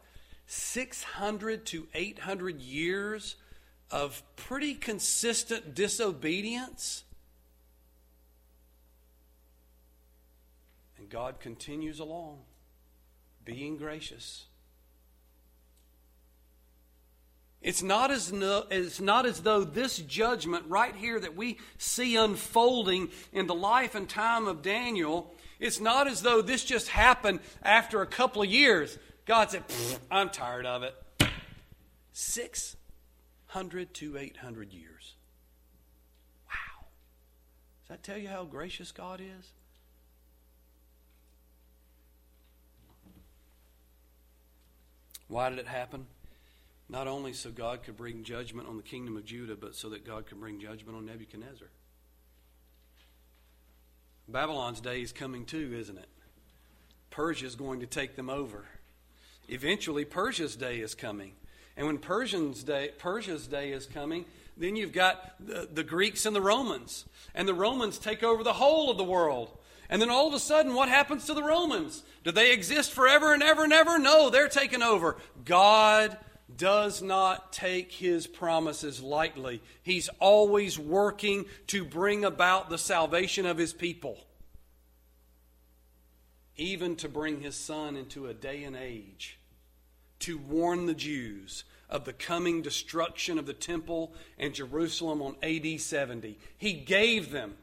600 0.48 1.66
to 1.68 1.88
800 1.94 2.62
years 2.62 3.36
of 3.90 4.24
pretty 4.36 4.74
consistent 4.74 5.76
disobedience. 5.76 7.04
And 10.98 11.10
God 11.10 11.40
continues 11.40 12.00
along, 12.00 12.40
being 13.46 13.78
gracious. 13.78 14.46
It's 17.64 17.82
not 17.82 18.12
as, 18.12 18.34
no, 18.34 18.66
it's 18.70 19.00
not 19.00 19.26
as 19.26 19.42
though 19.42 19.64
this 19.64 19.98
judgment 19.98 20.66
right 20.68 20.94
here 20.94 21.18
that 21.18 21.36
we 21.36 21.58
see 21.78 22.18
unfolding 22.18 23.10
in 23.32 23.48
the 23.48 23.56
life 23.56 23.96
and 23.96 24.08
time 24.08 24.48
of 24.48 24.62
Daniel, 24.62 25.34
it's 25.62 25.80
not 25.80 26.08
as 26.08 26.22
though 26.22 26.42
this 26.42 26.66
just 26.66 26.90
happened 26.90 27.40
after 27.64 28.02
a 28.02 28.06
couple 28.06 28.42
of 28.42 28.50
years. 28.50 28.98
God 29.26 29.52
said, 29.52 29.64
I'm 30.12 30.30
tired 30.30 30.66
of 30.66 30.84
it. 30.84 30.96
600 32.12 33.94
to 33.94 34.18
800 34.18 34.74
years. 34.74 35.16
Wow. 36.48 36.86
Does 37.82 37.90
that 37.90 38.04
tell 38.04 38.18
you 38.18 38.28
how 38.28 38.44
gracious 38.44 38.92
God 38.92 39.22
is? 39.22 39.52
Why 45.28 45.50
did 45.50 45.58
it 45.58 45.68
happen? 45.68 46.06
Not 46.90 47.08
only 47.08 47.34
so 47.34 47.50
God 47.50 47.82
could 47.84 47.98
bring 47.98 48.24
judgment 48.24 48.68
on 48.68 48.78
the 48.78 48.84
kingdom 48.84 49.18
of 49.18 49.26
Judah, 49.26 49.56
but 49.56 49.76
so 49.76 49.90
that 49.90 50.06
God 50.06 50.28
could 50.28 50.40
bring 50.40 50.60
judgment 50.60 50.96
on 50.98 51.06
Nebuchadnezzar. 51.06 51.70
Babylon's 54.28 54.80
day 54.80 55.02
is 55.02 55.12
coming 55.12 55.46
too, 55.46 55.76
isn't 55.76 55.98
it? 55.98 56.08
Persia 57.10 57.46
is 57.46 57.56
going 57.56 57.80
to 57.80 57.86
take 57.86 58.16
them 58.16 58.30
over. 58.30 58.66
Eventually, 59.48 60.06
Persia's 60.06 60.56
day 60.56 60.80
is 60.80 60.96
coming. 60.96 61.34
And 61.76 61.88
when 61.88 61.98
Persian's 61.98 62.64
day, 62.64 62.92
Persia's 62.98 63.48
day 63.48 63.72
is 63.72 63.86
coming, 63.86 64.26
then 64.56 64.76
you've 64.76 64.94
got 64.94 65.36
the, 65.40 65.68
the 65.72 65.84
Greeks 65.84 66.26
and 66.26 66.36
the 66.36 66.42
Romans. 66.42 67.06
And 67.34 67.48
the 67.48 67.54
Romans 67.54 67.98
take 67.98 68.24
over 68.24 68.44
the 68.44 68.54
whole 68.54 68.92
of 68.92 68.98
the 68.98 69.04
world. 69.04 69.58
And 69.90 70.02
then 70.02 70.10
all 70.10 70.28
of 70.28 70.34
a 70.34 70.40
sudden, 70.40 70.74
what 70.74 70.90
happens 70.90 71.26
to 71.26 71.34
the 71.34 71.44
Romans? 71.44 72.04
Do 72.24 72.32
they 72.32 72.52
exist 72.52 72.94
forever 72.94 73.34
and 73.34 73.44
ever 73.44 73.64
and 73.64 73.74
ever? 73.74 74.00
No, 74.00 74.30
they're 74.30 74.48
taken 74.48 74.82
over. 74.82 75.18
God 75.46 76.18
does 76.56 77.02
not 77.02 77.52
take 77.52 77.92
his 77.92 78.28
promises 78.28 79.02
lightly. 79.02 79.62
He's 79.82 80.10
always 80.20 80.78
working 80.78 81.46
to 81.68 81.84
bring 81.84 82.24
about 82.24 82.70
the 82.70 82.78
salvation 82.78 83.46
of 83.46 83.58
his 83.58 83.74
people, 83.74 84.18
even 86.58 86.96
to 86.98 87.10
bring 87.10 87.42
his 87.42 87.56
son 87.56 87.96
into 87.96 88.28
a 88.28 88.34
day 88.34 88.64
and 88.64 88.76
age 88.76 89.40
to 90.20 90.38
warn 90.38 90.86
the 90.86 90.94
Jews 90.94 91.64
of 91.90 92.06
the 92.06 92.14
coming 92.14 92.62
destruction 92.62 93.38
of 93.38 93.46
the 93.46 93.54
temple 93.54 94.14
and 94.38 94.54
Jerusalem 94.54 95.22
on 95.22 95.36
AD 95.44 95.80
70. 95.80 96.38
He 96.58 96.74
gave 96.74 97.32
them 97.32 97.56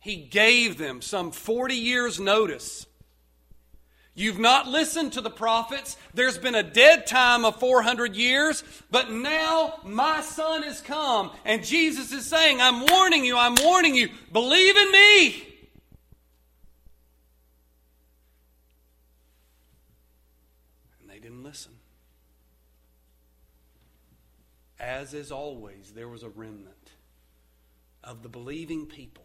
he 0.00 0.16
gave 0.16 0.78
them 0.78 1.02
some 1.02 1.32
40 1.32 1.74
years 1.74 2.20
notice 2.20 2.86
You've 4.18 4.40
not 4.40 4.66
listened 4.66 5.12
to 5.12 5.20
the 5.20 5.30
prophets. 5.30 5.96
There's 6.12 6.38
been 6.38 6.56
a 6.56 6.62
dead 6.64 7.06
time 7.06 7.44
of 7.44 7.60
400 7.60 8.16
years, 8.16 8.64
but 8.90 9.12
now 9.12 9.78
my 9.84 10.22
son 10.22 10.64
has 10.64 10.80
come. 10.80 11.30
And 11.44 11.64
Jesus 11.64 12.10
is 12.10 12.26
saying, 12.26 12.60
I'm 12.60 12.84
warning 12.84 13.24
you, 13.24 13.38
I'm 13.38 13.54
warning 13.62 13.94
you. 13.94 14.08
Believe 14.32 14.76
in 14.76 14.90
me. 14.90 15.26
And 21.00 21.08
they 21.08 21.20
didn't 21.20 21.37
listen. 21.48 21.72
As 24.78 25.14
is 25.14 25.32
always, 25.32 25.92
there 25.94 26.08
was 26.08 26.22
a 26.22 26.28
remnant. 26.28 26.74
of 28.04 28.22
the 28.22 28.28
believing 28.28 28.86
people. 28.86 29.24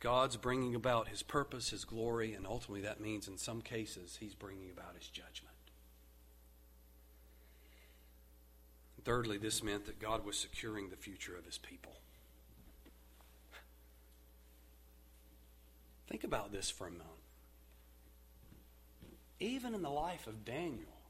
God's 0.00 0.36
bringing 0.36 0.74
about 0.74 1.08
his 1.08 1.22
purpose, 1.22 1.70
his 1.70 1.84
glory, 1.84 2.32
and 2.32 2.46
ultimately 2.46 2.80
that 2.80 3.00
means 3.00 3.28
in 3.28 3.36
some 3.36 3.60
cases 3.60 4.16
he's 4.18 4.34
bringing 4.34 4.70
about 4.70 4.96
his 4.98 5.06
judgment. 5.08 5.54
Thirdly, 9.04 9.38
this 9.38 9.62
meant 9.62 9.86
that 9.86 10.00
God 10.00 10.24
was 10.24 10.36
securing 10.36 10.88
the 10.88 10.96
future 10.96 11.36
of 11.36 11.44
his 11.44 11.58
people. 11.58 12.00
Think 16.08 16.24
about 16.24 16.52
this 16.52 16.70
for 16.70 16.86
a 16.86 16.90
moment. 16.90 17.19
Even 19.40 19.74
in 19.74 19.82
the 19.82 19.90
life 19.90 20.26
of 20.26 20.44
Daniel, 20.44 21.00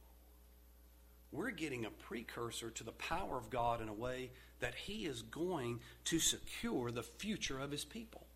we're 1.33 1.51
getting 1.51 1.85
a 1.85 1.91
precursor 1.91 2.71
to 2.71 2.85
the 2.85 2.93
power 2.93 3.37
of 3.37 3.51
God 3.51 3.81
in 3.81 3.89
a 3.89 3.93
way 3.93 4.31
that 4.61 4.75
he 4.75 5.05
is 5.05 5.23
going 5.23 5.81
to 6.05 6.19
secure 6.19 6.91
the 6.91 7.03
future 7.03 7.59
of 7.59 7.71
his 7.71 7.85
people. 7.85 8.27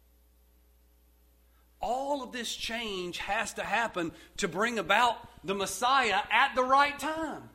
All 1.80 2.22
of 2.22 2.32
this 2.32 2.54
change 2.54 3.18
has 3.18 3.54
to 3.54 3.62
happen 3.62 4.12
to 4.38 4.48
bring 4.48 4.78
about 4.78 5.16
the 5.44 5.54
Messiah 5.54 6.20
at 6.30 6.54
the 6.54 6.64
right 6.64 6.98
time. 6.98 7.50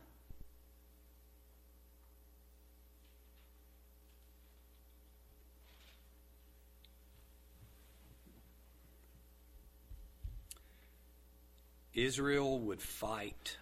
Israel 12.06 12.60
would 12.60 12.82
fight 12.82 13.58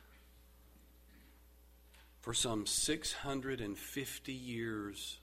for 2.21 2.33
some 2.33 2.65
650 2.65 4.33
years 4.33 5.19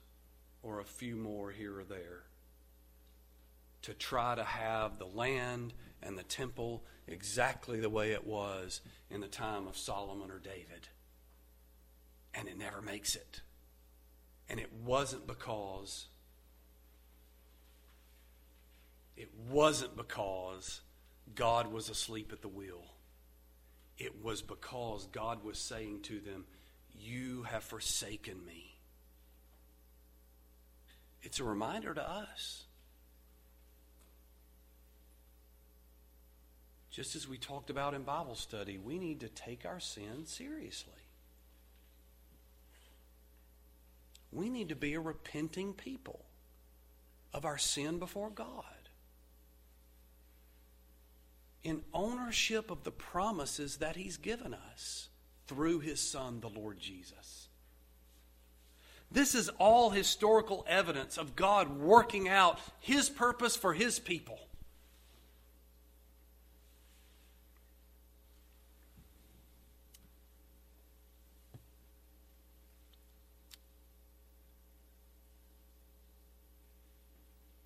or 0.63 0.79
a 0.79 0.85
few 0.85 1.15
more 1.15 1.51
here 1.51 1.79
or 1.79 1.83
there 1.83 2.23
to 3.83 3.93
try 3.93 4.33
to 4.33 4.43
have 4.43 4.97
the 4.97 5.05
land 5.05 5.73
and 6.01 6.17
the 6.17 6.23
temple 6.23 6.83
exactly 7.07 7.79
the 7.79 7.89
way 7.89 8.11
it 8.11 8.25
was 8.25 8.81
in 9.11 9.21
the 9.21 9.27
time 9.27 9.67
of 9.67 9.77
Solomon 9.77 10.31
or 10.31 10.39
David. 10.39 10.89
And 12.33 12.47
it 12.47 12.57
never 12.57 12.81
makes 12.81 13.15
it. 13.15 13.41
And 14.49 14.59
it 14.59 14.73
wasn't 14.83 15.27
because 15.27 16.07
it 19.15 19.29
wasn't 19.49 19.95
because 19.95 20.81
God 21.35 21.71
was 21.71 21.89
asleep 21.89 22.31
at 22.33 22.41
the 22.41 22.47
wheel. 22.47 22.94
It 23.97 24.23
was 24.23 24.41
because 24.41 25.07
God 25.11 25.43
was 25.43 25.57
saying 25.57 26.01
to 26.03 26.19
them, 26.19 26.45
You 26.97 27.43
have 27.43 27.63
forsaken 27.63 28.45
me. 28.45 28.75
It's 31.21 31.39
a 31.39 31.43
reminder 31.43 31.93
to 31.93 32.07
us. 32.07 32.63
Just 36.91 37.15
as 37.15 37.27
we 37.27 37.37
talked 37.37 37.69
about 37.69 37.93
in 37.93 38.03
Bible 38.03 38.35
study, 38.35 38.77
we 38.77 38.99
need 38.99 39.19
to 39.21 39.27
take 39.27 39.65
our 39.65 39.79
sin 39.79 40.25
seriously. 40.25 40.93
We 44.31 44.49
need 44.49 44.69
to 44.69 44.75
be 44.75 44.93
a 44.93 44.99
repenting 44.99 45.73
people 45.73 46.23
of 47.33 47.43
our 47.43 47.57
sin 47.57 47.99
before 47.99 48.29
God 48.29 48.74
in 51.65 51.81
ownership 51.93 52.69
of 52.69 52.83
the 52.83 52.91
promises 52.91 53.77
that 53.77 53.95
He's 53.95 54.17
given 54.17 54.53
us 54.53 55.09
through 55.47 55.79
His 55.79 55.99
Son, 55.99 56.39
the 56.39 56.47
Lord 56.47 56.79
Jesus. 56.79 57.49
This 59.11 59.33
is 59.33 59.49
all 59.57 59.89
historical 59.89 60.63
evidence 60.69 61.17
of 61.17 61.35
God 61.35 61.79
working 61.79 62.29
out 62.29 62.59
His 62.79 63.09
purpose 63.09 63.55
for 63.55 63.73
His 63.73 63.97
people. 63.97 64.39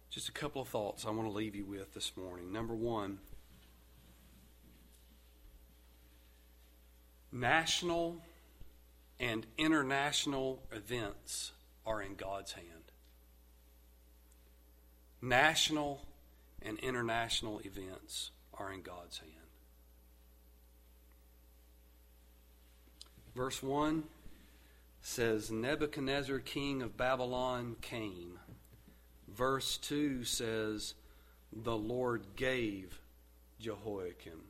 Just 0.09 0.29
a 0.29 0.31
couple 0.31 0.61
of 0.61 0.69
thoughts 0.69 1.05
I 1.05 1.11
want 1.11 1.27
to 1.27 1.33
leave 1.33 1.55
you 1.55 1.65
with 1.65 1.93
this 1.93 2.13
morning. 2.17 2.51
Number 2.51 2.73
one, 2.73 3.19
National 7.31 8.17
and 9.19 9.45
international 9.57 10.63
events 10.71 11.51
are 11.85 12.01
in 12.01 12.15
God's 12.15 12.53
hand. 12.53 12.65
National 15.21 16.01
and 16.61 16.79
international 16.79 17.59
events 17.63 18.31
are 18.53 18.71
in 18.71 18.81
God's 18.81 19.19
hand. 19.19 19.33
Verse 23.35 23.61
1 23.61 24.03
says 25.01 25.51
Nebuchadnezzar, 25.51 26.39
king 26.39 26.81
of 26.81 26.97
Babylon, 26.97 27.75
came. 27.81 28.39
Verse 29.27 29.77
2 29.77 30.23
says, 30.23 30.95
The 31.53 31.77
Lord 31.77 32.23
gave 32.35 32.99
Jehoiakim. 33.59 34.48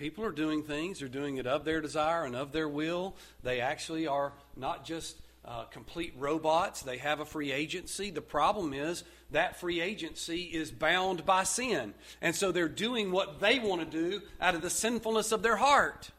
People 0.00 0.24
are 0.24 0.32
doing 0.32 0.62
things, 0.62 1.00
they're 1.00 1.08
doing 1.08 1.36
it 1.36 1.46
of 1.46 1.66
their 1.66 1.82
desire 1.82 2.24
and 2.24 2.34
of 2.34 2.52
their 2.52 2.70
will. 2.70 3.16
They 3.42 3.60
actually 3.60 4.06
are 4.06 4.32
not 4.56 4.82
just 4.82 5.18
uh, 5.44 5.64
complete 5.64 6.14
robots, 6.16 6.80
they 6.80 6.96
have 6.96 7.20
a 7.20 7.26
free 7.26 7.52
agency. 7.52 8.10
The 8.10 8.22
problem 8.22 8.72
is 8.72 9.04
that 9.30 9.60
free 9.60 9.82
agency 9.82 10.44
is 10.44 10.70
bound 10.70 11.26
by 11.26 11.44
sin. 11.44 11.92
And 12.22 12.34
so 12.34 12.50
they're 12.50 12.66
doing 12.66 13.12
what 13.12 13.40
they 13.40 13.58
want 13.58 13.82
to 13.82 13.86
do 13.86 14.22
out 14.40 14.54
of 14.54 14.62
the 14.62 14.70
sinfulness 14.70 15.32
of 15.32 15.42
their 15.42 15.56
heart. 15.56 16.10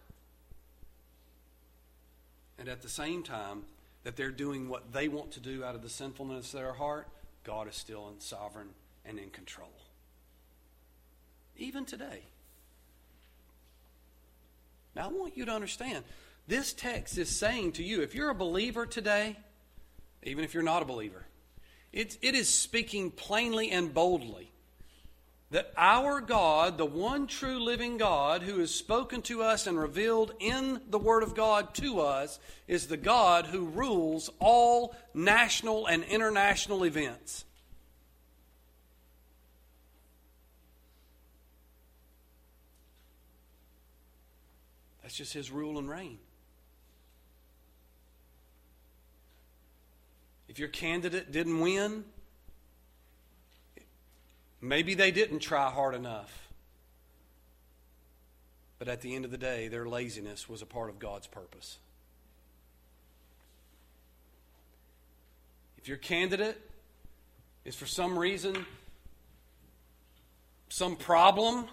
And 2.60 2.70
at 2.70 2.84
the 2.84 2.90
same 2.90 3.24
time 3.24 3.64
that 4.04 4.16
they're 4.16 4.30
doing 4.30 4.70
what 4.70 4.94
they 4.94 5.08
want 5.08 5.32
to 5.32 5.40
do 5.40 5.64
out 5.64 5.74
of 5.74 5.82
the 5.82 5.90
sinfulness 5.90 6.54
of 6.54 6.60
their 6.60 6.74
heart, 6.74 7.08
God 7.44 7.68
is 7.68 7.78
still 7.78 8.10
in 8.10 8.20
sovereign 8.20 8.70
and 9.04 9.18
in 9.18 9.32
control. 9.32 9.74
Even 11.58 11.84
today. 11.84 12.22
Now, 14.96 15.06
I 15.06 15.08
want 15.08 15.38
you 15.38 15.46
to 15.46 15.52
understand 15.52 16.04
this 16.48 16.74
text 16.74 17.18
is 17.18 17.30
saying 17.30 17.74
to 17.74 17.84
you 17.84 18.02
if 18.02 18.14
you're 18.14 18.30
a 18.30 18.36
believer 18.36 18.86
today, 18.86 19.38
even 20.24 20.44
if 20.44 20.54
you're 20.54 20.64
not 20.64 20.82
a 20.82 20.86
believer, 20.86 21.26
it, 21.94 22.18
it 22.22 22.36
is 22.36 22.50
speaking 22.50 23.12
plainly 23.12 23.72
and 23.72 23.94
boldly 23.94 24.52
that 25.52 25.74
our 25.76 26.22
God, 26.22 26.78
the 26.78 26.86
one 26.86 27.28
true 27.28 27.60
living 27.60 27.98
God 27.98 28.42
who 28.42 28.60
has 28.60 28.74
spoken 28.74 29.22
to 29.24 29.44
us 29.44 29.68
and 29.68 29.78
revealed 29.78 30.34
in 30.40 30.80
the 30.90 30.98
Word 30.98 31.24
of 31.24 31.36
God 31.36 31.74
to 31.76 32.00
us, 32.00 32.40
is 32.70 32.88
the 32.88 32.98
God 32.98 33.46
who 33.46 33.66
rules 33.66 34.30
all 34.40 34.96
national 35.14 35.88
and 35.88 36.06
international 36.06 36.86
events. 36.86 37.44
That's 45.12 45.18
just 45.18 45.34
his 45.34 45.52
rule 45.52 45.78
and 45.78 45.90
reign. 45.90 46.20
If 50.48 50.58
your 50.58 50.70
candidate 50.70 51.34
didn't 51.34 51.60
win, 51.60 52.06
maybe 54.62 54.94
they 54.94 55.12
didn't 55.12 55.40
try 55.40 55.70
hard 55.70 55.96
enough. 55.96 56.48
But 58.80 58.88
at 58.88 59.02
the 59.02 59.14
end 59.14 59.26
of 59.26 59.32
the 59.32 59.38
day, 59.38 59.68
their 59.68 59.86
laziness 59.86 60.48
was 60.48 60.62
a 60.62 60.66
part 60.66 60.90
of 60.90 60.98
God's 60.98 61.28
purpose. 61.28 61.78
If 65.78 65.90
your 65.90 65.98
candidate 65.98 66.58
is 67.66 67.76
for 67.76 67.86
some 67.86 68.18
reason, 68.18 68.66
some 70.70 70.96
problem, 70.96 71.68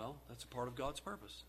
Well, 0.00 0.16
that's 0.40 0.50
a 0.50 0.54
part 0.54 0.68
of 0.68 0.74
God's 0.74 1.00
purpose. 1.00 1.42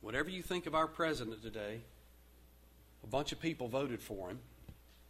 Whatever 0.00 0.30
you 0.30 0.42
think 0.42 0.64
of 0.64 0.74
our 0.74 0.86
president 0.86 1.42
today, 1.42 1.80
a 3.04 3.06
bunch 3.06 3.32
of 3.32 3.40
people 3.40 3.68
voted 3.68 4.00
for 4.00 4.30
him. 4.30 4.38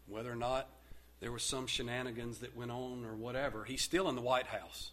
Whether 0.08 0.32
or 0.32 0.36
not 0.36 0.68
there 1.20 1.30
was 1.30 1.44
some 1.44 1.68
shenanigans 1.68 2.38
that 2.38 2.56
went 2.56 2.72
on 2.72 3.04
or 3.04 3.14
whatever, 3.14 3.62
he's 3.62 3.82
still 3.82 4.08
in 4.08 4.16
the 4.16 4.20
White 4.20 4.48
House. 4.48 4.90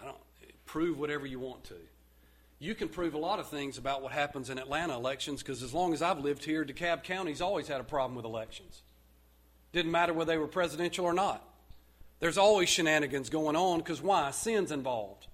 I 0.00 0.04
don't 0.04 0.18
prove 0.64 0.96
whatever 0.96 1.26
you 1.26 1.40
want 1.40 1.64
to. 1.64 1.74
You 2.60 2.76
can 2.76 2.88
prove 2.88 3.14
a 3.14 3.18
lot 3.18 3.40
of 3.40 3.48
things 3.48 3.78
about 3.78 4.00
what 4.00 4.12
happens 4.12 4.48
in 4.48 4.58
Atlanta 4.58 4.94
elections 4.94 5.42
because 5.42 5.64
as 5.64 5.74
long 5.74 5.92
as 5.92 6.02
I've 6.02 6.20
lived 6.20 6.44
here, 6.44 6.64
DeKalb 6.64 7.02
County's 7.02 7.40
always 7.40 7.66
had 7.66 7.80
a 7.80 7.84
problem 7.84 8.14
with 8.14 8.24
elections. 8.24 8.82
Didn't 9.72 9.92
matter 9.92 10.12
whether 10.12 10.32
they 10.32 10.38
were 10.38 10.46
presidential 10.46 11.04
or 11.04 11.12
not. 11.12 11.44
There's 12.20 12.38
always 12.38 12.68
shenanigans 12.68 13.30
going 13.30 13.56
on 13.56 13.78
because 13.78 14.02
why? 14.02 14.30
Sin's 14.30 14.72
involved. 14.72 15.26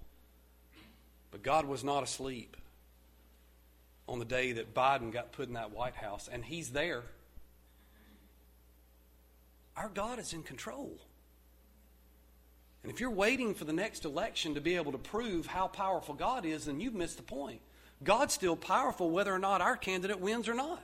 But 1.31 1.43
God 1.43 1.65
was 1.65 1.83
not 1.83 2.03
asleep 2.03 2.55
on 4.07 4.19
the 4.19 4.25
day 4.25 4.51
that 4.53 4.73
Biden 4.73 5.11
got 5.11 5.31
put 5.31 5.47
in 5.47 5.53
that 5.55 5.71
White 5.71 5.95
House, 5.95 6.29
and 6.31 6.45
he's 6.45 6.69
there. 6.69 7.03
Our 9.75 9.89
God 9.89 10.19
is 10.19 10.31
in 10.31 10.43
control. 10.43 10.97
And 12.83 12.91
if 12.91 12.99
you're 12.99 13.09
waiting 13.09 13.55
for 13.55 13.65
the 13.65 13.73
next 13.73 14.05
election 14.05 14.53
to 14.53 14.61
be 14.61 14.75
able 14.75 14.91
to 14.91 14.97
prove 14.99 15.47
how 15.47 15.67
powerful 15.67 16.13
God 16.13 16.45
is, 16.45 16.65
then 16.65 16.79
you've 16.79 16.93
missed 16.93 17.17
the 17.17 17.23
point. 17.23 17.61
God's 18.03 18.33
still 18.33 18.55
powerful 18.55 19.09
whether 19.09 19.33
or 19.33 19.39
not 19.39 19.59
our 19.59 19.75
candidate 19.75 20.19
wins 20.19 20.47
or 20.47 20.53
not. 20.53 20.83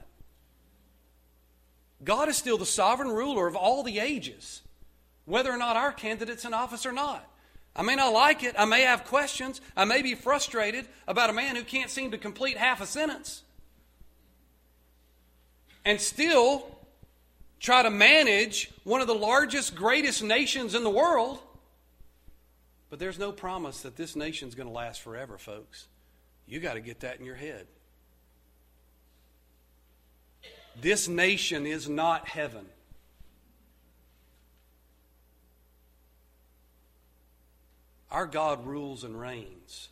God 2.03 2.29
is 2.29 2.37
still 2.37 2.57
the 2.57 2.65
sovereign 2.65 3.09
ruler 3.09 3.47
of 3.47 3.55
all 3.55 3.83
the 3.83 3.99
ages, 3.99 4.61
whether 5.25 5.51
or 5.51 5.57
not 5.57 5.75
our 5.75 5.91
candidate's 5.91 6.45
in 6.45 6.53
office 6.53 6.85
or 6.85 6.91
not. 6.91 7.27
I 7.75 7.83
may 7.83 7.95
not 7.95 8.11
like 8.11 8.43
it. 8.43 8.55
I 8.57 8.65
may 8.65 8.81
have 8.81 9.05
questions. 9.05 9.61
I 9.77 9.85
may 9.85 10.01
be 10.01 10.15
frustrated 10.15 10.87
about 11.07 11.29
a 11.29 11.33
man 11.33 11.55
who 11.55 11.63
can't 11.63 11.89
seem 11.89 12.11
to 12.11 12.17
complete 12.17 12.57
half 12.57 12.81
a 12.81 12.85
sentence. 12.85 13.43
And 15.85 15.99
still 15.99 16.77
try 17.59 17.83
to 17.83 17.89
manage 17.89 18.71
one 18.83 19.01
of 19.01 19.07
the 19.07 19.15
largest, 19.15 19.75
greatest 19.75 20.23
nations 20.23 20.75
in 20.75 20.83
the 20.83 20.89
world. 20.89 21.39
But 22.89 22.99
there's 22.99 23.19
no 23.19 23.31
promise 23.31 23.81
that 23.81 23.95
this 23.95 24.15
nation's 24.15 24.53
going 24.53 24.67
to 24.67 24.73
last 24.73 25.01
forever, 25.01 25.37
folks. 25.37 25.87
You 26.45 26.59
got 26.59 26.73
to 26.73 26.81
get 26.81 26.99
that 27.01 27.19
in 27.19 27.25
your 27.25 27.35
head. 27.35 27.67
This 30.81 31.07
nation 31.07 31.67
is 31.67 31.87
not 31.87 32.27
heaven. 32.27 32.65
Our 38.09 38.25
God 38.25 38.65
rules 38.65 39.03
and 39.03 39.17
reigns. 39.19 39.89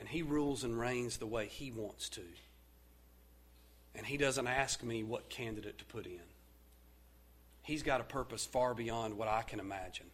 And 0.00 0.08
He 0.08 0.22
rules 0.22 0.64
and 0.64 0.78
reigns 0.78 1.18
the 1.18 1.26
way 1.26 1.46
He 1.46 1.70
wants 1.70 2.08
to. 2.10 2.22
And 3.94 4.04
He 4.04 4.16
doesn't 4.16 4.48
ask 4.48 4.82
me 4.82 5.04
what 5.04 5.30
candidate 5.30 5.78
to 5.78 5.84
put 5.84 6.06
in. 6.06 6.20
He's 7.62 7.84
got 7.84 8.00
a 8.00 8.04
purpose 8.04 8.44
far 8.44 8.74
beyond 8.74 9.16
what 9.16 9.28
I 9.28 9.42
can 9.42 9.60
imagine. 9.60 10.06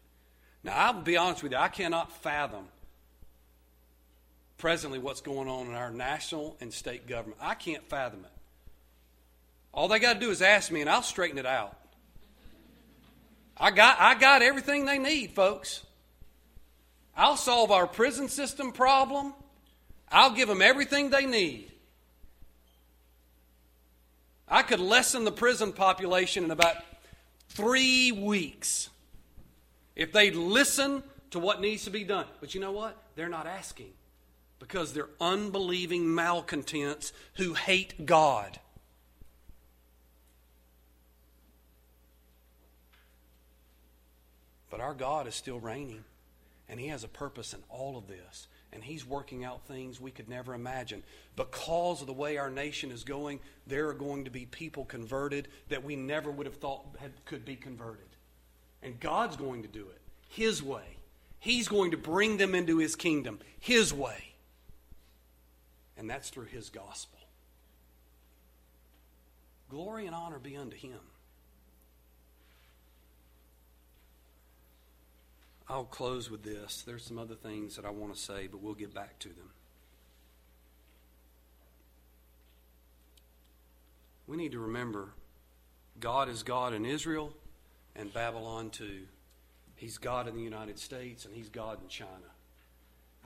Now, 0.63 0.75
I'll 0.77 1.01
be 1.01 1.17
honest 1.17 1.43
with 1.43 1.53
you, 1.53 1.59
I 1.59 1.69
cannot 1.69 2.13
fathom 2.13 2.67
presently 4.59 4.99
what's 4.99 5.23
going 5.23 5.49
on 5.49 5.69
in 5.69 5.75
our 5.75 5.91
national 5.91 6.59
and 6.61 6.71
state 6.71 7.07
government. 7.07 7.41
I 7.41 7.55
can't 7.55 7.89
fathom 7.89 8.27
it. 8.27 8.40
All 9.73 9.89
they 9.89 9.99
got 9.99 10.15
to 10.15 10.21
do 10.21 10.31
is 10.31 10.43
ask 10.43 10.71
me, 10.71 10.81
and 10.81 10.91
I'll 10.91 11.03
straighten 11.03 11.39
it 11.39 11.47
out. 11.47 11.77
I 13.57 13.71
got, 13.71 14.01
I 14.01 14.15
got 14.15 14.43
everything 14.43 14.87
they 14.87 14.99
need, 14.99 15.33
folks. 15.33 15.85
I'll 17.17 17.37
solve 17.37 17.71
our 17.71 17.87
prison 17.87 18.29
system 18.29 18.73
problem. 18.73 19.35
I'll 20.11 20.33
give 20.33 20.49
them 20.49 20.63
everything 20.63 21.11
they 21.11 21.27
need. 21.27 21.71
I 24.49 24.63
could 24.63 24.81
lessen 24.81 25.25
the 25.25 25.33
prison 25.33 25.73
population 25.73 26.45
in 26.45 26.51
about 26.51 26.77
three 27.51 28.11
weeks 28.11 28.89
if 29.95 30.13
they'd 30.13 30.35
listen 30.35 31.05
to 31.31 31.39
what 31.39 31.61
needs 31.61 31.85
to 31.85 31.91
be 31.91 32.03
done. 32.03 32.27
But 32.41 32.55
you 32.55 32.61
know 32.61 32.73
what? 32.73 32.97
They're 33.15 33.29
not 33.29 33.47
asking 33.47 33.93
because 34.59 34.93
they're 34.93 35.09
unbelieving 35.21 36.15
malcontents 36.15 37.13
who 37.35 37.55
hate 37.55 38.07
God. 38.07 38.59
But 44.71 44.81
our 44.81 44.95
God 44.95 45.27
is 45.27 45.35
still 45.35 45.59
reigning. 45.59 46.05
And 46.69 46.79
He 46.79 46.87
has 46.87 47.03
a 47.03 47.09
purpose 47.09 47.53
in 47.53 47.61
all 47.69 47.99
of 47.99 48.07
this. 48.07 48.47
And 48.73 48.85
He's 48.85 49.05
working 49.05 49.45
out 49.45 49.67
things 49.67 50.01
we 50.01 50.13
could 50.13 50.29
never 50.29 50.55
imagine. 50.55 51.03
Because 51.35 52.01
of 52.01 52.07
the 52.07 52.13
way 52.13 52.37
our 52.39 52.51
nation 52.51 52.93
is 52.93 53.03
going, 53.03 53.41
there 53.67 53.89
are 53.89 53.95
going 53.95 54.25
to 54.25 54.31
be 54.31 54.47
people 54.47 54.85
converted 54.85 55.49
that 55.69 55.85
we 55.85 55.97
never 55.97 56.31
would 56.31 56.47
have 56.47 56.57
thought 56.57 56.85
had, 57.01 57.13
could 57.25 57.45
be 57.45 57.57
converted. 57.57 58.07
And 58.83 59.01
God's 59.01 59.37
going 59.37 59.63
to 59.63 59.69
do 59.69 59.81
it 59.89 60.01
His 60.29 60.63
way. 60.63 60.97
He's 61.41 61.69
going 61.69 61.91
to 61.91 61.97
bring 61.97 62.37
them 62.37 62.55
into 62.55 62.79
His 62.79 62.95
kingdom 62.95 63.41
His 63.59 63.93
way. 63.93 64.35
And 65.97 66.09
that's 66.09 66.31
through 66.31 66.47
His 66.47 66.71
gospel. 66.71 67.19
Glory 69.69 70.07
and 70.07 70.15
honor 70.15 70.39
be 70.39 70.57
unto 70.57 70.77
Him. 70.77 71.01
I'll 75.71 75.85
close 75.85 76.29
with 76.29 76.43
this. 76.43 76.83
There's 76.85 77.05
some 77.05 77.17
other 77.17 77.37
things 77.37 77.77
that 77.77 77.85
I 77.85 77.91
want 77.91 78.13
to 78.13 78.21
say, 78.21 78.49
but 78.49 78.61
we'll 78.61 78.75
get 78.75 78.93
back 78.93 79.21
to 79.21 79.29
them. 79.29 79.51
We 84.27 84.37
need 84.37 84.51
to 84.53 84.59
remember 84.59 85.11
God 86.01 86.29
is 86.29 86.43
God 86.43 86.75
in 86.75 86.85
Israel 86.85 87.33
and 87.95 88.13
Babylon 88.13 88.71
too. 88.71 89.03
He's 89.77 89.97
God 89.97 90.27
in 90.27 90.35
the 90.35 90.43
United 90.43 90.77
States 90.77 91.25
and 91.25 91.35
He's 91.35 91.49
God 91.49 91.79
in 91.81 91.89
China. 91.89 92.11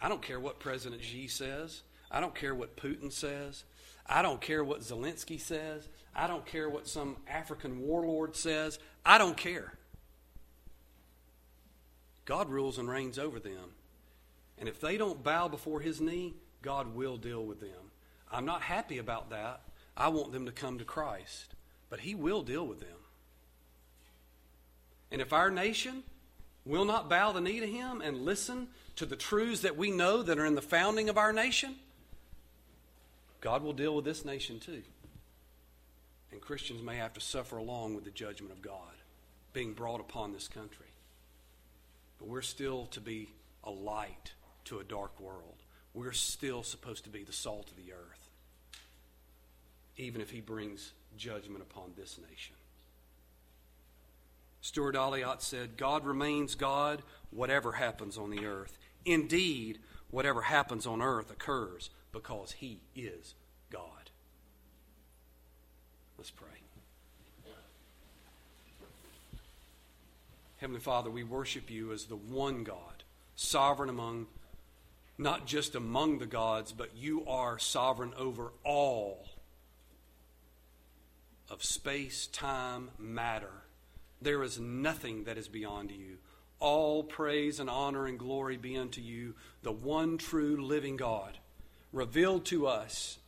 I 0.00 0.10
don't 0.10 0.20
care 0.20 0.38
what 0.38 0.60
President 0.60 1.02
Xi 1.02 1.28
says. 1.28 1.82
I 2.10 2.20
don't 2.20 2.34
care 2.34 2.54
what 2.54 2.76
Putin 2.76 3.10
says. 3.10 3.64
I 4.06 4.20
don't 4.20 4.40
care 4.40 4.62
what 4.62 4.80
Zelensky 4.80 5.40
says. 5.40 5.88
I 6.14 6.26
don't 6.26 6.44
care 6.44 6.68
what 6.68 6.88
some 6.88 7.16
African 7.26 7.80
warlord 7.80 8.36
says. 8.36 8.78
I 9.04 9.16
don't 9.16 9.36
care. 9.36 9.78
God 12.24 12.48
rules 12.48 12.78
and 12.78 12.88
reigns 12.88 13.18
over 13.18 13.38
them. 13.38 13.74
And 14.58 14.68
if 14.68 14.80
they 14.80 14.96
don't 14.96 15.22
bow 15.22 15.48
before 15.48 15.80
his 15.80 16.00
knee, 16.00 16.34
God 16.62 16.94
will 16.94 17.16
deal 17.16 17.44
with 17.44 17.60
them. 17.60 17.90
I'm 18.32 18.46
not 18.46 18.62
happy 18.62 18.98
about 18.98 19.30
that. 19.30 19.60
I 19.96 20.08
want 20.08 20.32
them 20.32 20.46
to 20.46 20.52
come 20.52 20.78
to 20.78 20.84
Christ. 20.84 21.54
But 21.90 22.00
he 22.00 22.14
will 22.14 22.42
deal 22.42 22.66
with 22.66 22.80
them. 22.80 22.88
And 25.10 25.20
if 25.20 25.32
our 25.32 25.50
nation 25.50 26.02
will 26.64 26.84
not 26.84 27.10
bow 27.10 27.32
the 27.32 27.40
knee 27.40 27.60
to 27.60 27.66
him 27.66 28.00
and 28.00 28.24
listen 28.24 28.68
to 28.96 29.06
the 29.06 29.16
truths 29.16 29.60
that 29.62 29.76
we 29.76 29.90
know 29.90 30.22
that 30.22 30.38
are 30.38 30.46
in 30.46 30.54
the 30.54 30.62
founding 30.62 31.08
of 31.08 31.18
our 31.18 31.32
nation, 31.32 31.76
God 33.40 33.62
will 33.62 33.74
deal 33.74 33.94
with 33.94 34.04
this 34.04 34.24
nation 34.24 34.58
too. 34.58 34.82
And 36.32 36.40
Christians 36.40 36.82
may 36.82 36.96
have 36.96 37.12
to 37.12 37.20
suffer 37.20 37.58
along 37.58 37.94
with 37.94 38.04
the 38.04 38.10
judgment 38.10 38.52
of 38.52 38.62
God 38.62 38.94
being 39.52 39.74
brought 39.74 40.00
upon 40.00 40.32
this 40.32 40.48
country. 40.48 40.86
But 42.18 42.28
we're 42.28 42.42
still 42.42 42.86
to 42.86 43.00
be 43.00 43.30
a 43.62 43.70
light 43.70 44.32
to 44.66 44.78
a 44.78 44.84
dark 44.84 45.18
world. 45.20 45.62
We're 45.92 46.12
still 46.12 46.62
supposed 46.62 47.04
to 47.04 47.10
be 47.10 47.22
the 47.22 47.32
salt 47.32 47.70
of 47.70 47.76
the 47.76 47.92
earth, 47.92 48.28
even 49.96 50.20
if 50.20 50.30
he 50.30 50.40
brings 50.40 50.92
judgment 51.16 51.62
upon 51.62 51.92
this 51.96 52.18
nation. 52.18 52.56
Stuart 54.60 54.94
Olyott 54.94 55.42
said, 55.42 55.76
God 55.76 56.04
remains 56.06 56.54
God 56.54 57.02
whatever 57.30 57.72
happens 57.72 58.16
on 58.16 58.30
the 58.30 58.46
earth. 58.46 58.78
Indeed, 59.04 59.78
whatever 60.10 60.40
happens 60.40 60.86
on 60.86 61.02
earth 61.02 61.30
occurs 61.30 61.90
because 62.12 62.52
he 62.52 62.80
is 62.96 63.34
God. 63.70 64.10
Let's 66.16 66.30
pray. 66.30 66.63
Heavenly 70.64 70.80
Father, 70.80 71.10
we 71.10 71.24
worship 71.24 71.70
you 71.70 71.92
as 71.92 72.06
the 72.06 72.16
one 72.16 72.64
God, 72.64 73.04
sovereign 73.36 73.90
among, 73.90 74.28
not 75.18 75.46
just 75.46 75.74
among 75.74 76.20
the 76.20 76.26
gods, 76.26 76.72
but 76.72 76.96
you 76.96 77.22
are 77.26 77.58
sovereign 77.58 78.14
over 78.16 78.50
all 78.64 79.26
of 81.50 81.62
space, 81.62 82.26
time, 82.28 82.92
matter. 82.98 83.52
There 84.22 84.42
is 84.42 84.58
nothing 84.58 85.24
that 85.24 85.36
is 85.36 85.48
beyond 85.48 85.90
you. 85.90 86.16
All 86.60 87.02
praise 87.02 87.60
and 87.60 87.68
honor 87.68 88.06
and 88.06 88.18
glory 88.18 88.56
be 88.56 88.78
unto 88.78 89.02
you, 89.02 89.34
the 89.62 89.70
one 89.70 90.16
true 90.16 90.56
living 90.64 90.96
God, 90.96 91.36
revealed 91.92 92.46
to 92.46 92.68
us 92.68 93.18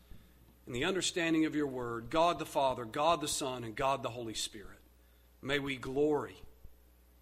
in 0.66 0.72
the 0.72 0.86
understanding 0.86 1.44
of 1.44 1.54
your 1.54 1.66
word, 1.66 2.08
God 2.08 2.38
the 2.38 2.46
Father, 2.46 2.86
God 2.86 3.20
the 3.20 3.28
Son, 3.28 3.62
and 3.62 3.76
God 3.76 4.02
the 4.02 4.08
Holy 4.08 4.32
Spirit. 4.32 4.78
May 5.42 5.58
we 5.58 5.76
glory 5.76 6.36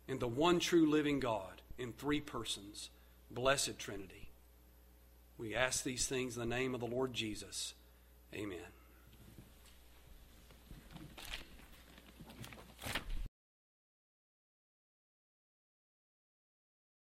in 0.07 0.19
the 0.19 0.29
one 0.29 0.59
true 0.59 0.89
living 0.89 1.21
God 1.21 1.63
in 1.79 1.93
three 1.93 2.21
persons, 2.21 2.91
blessed 3.31 3.79
Trinity. 3.79 4.31
We 5.39 5.55
ask 5.55 5.83
these 5.83 6.07
things 6.07 6.37
in 6.37 6.49
the 6.49 6.57
name 6.57 6.75
of 6.75 6.81
the 6.81 6.87
Lord 6.87 7.13
Jesus. 7.13 7.75
Amen. 8.35 8.59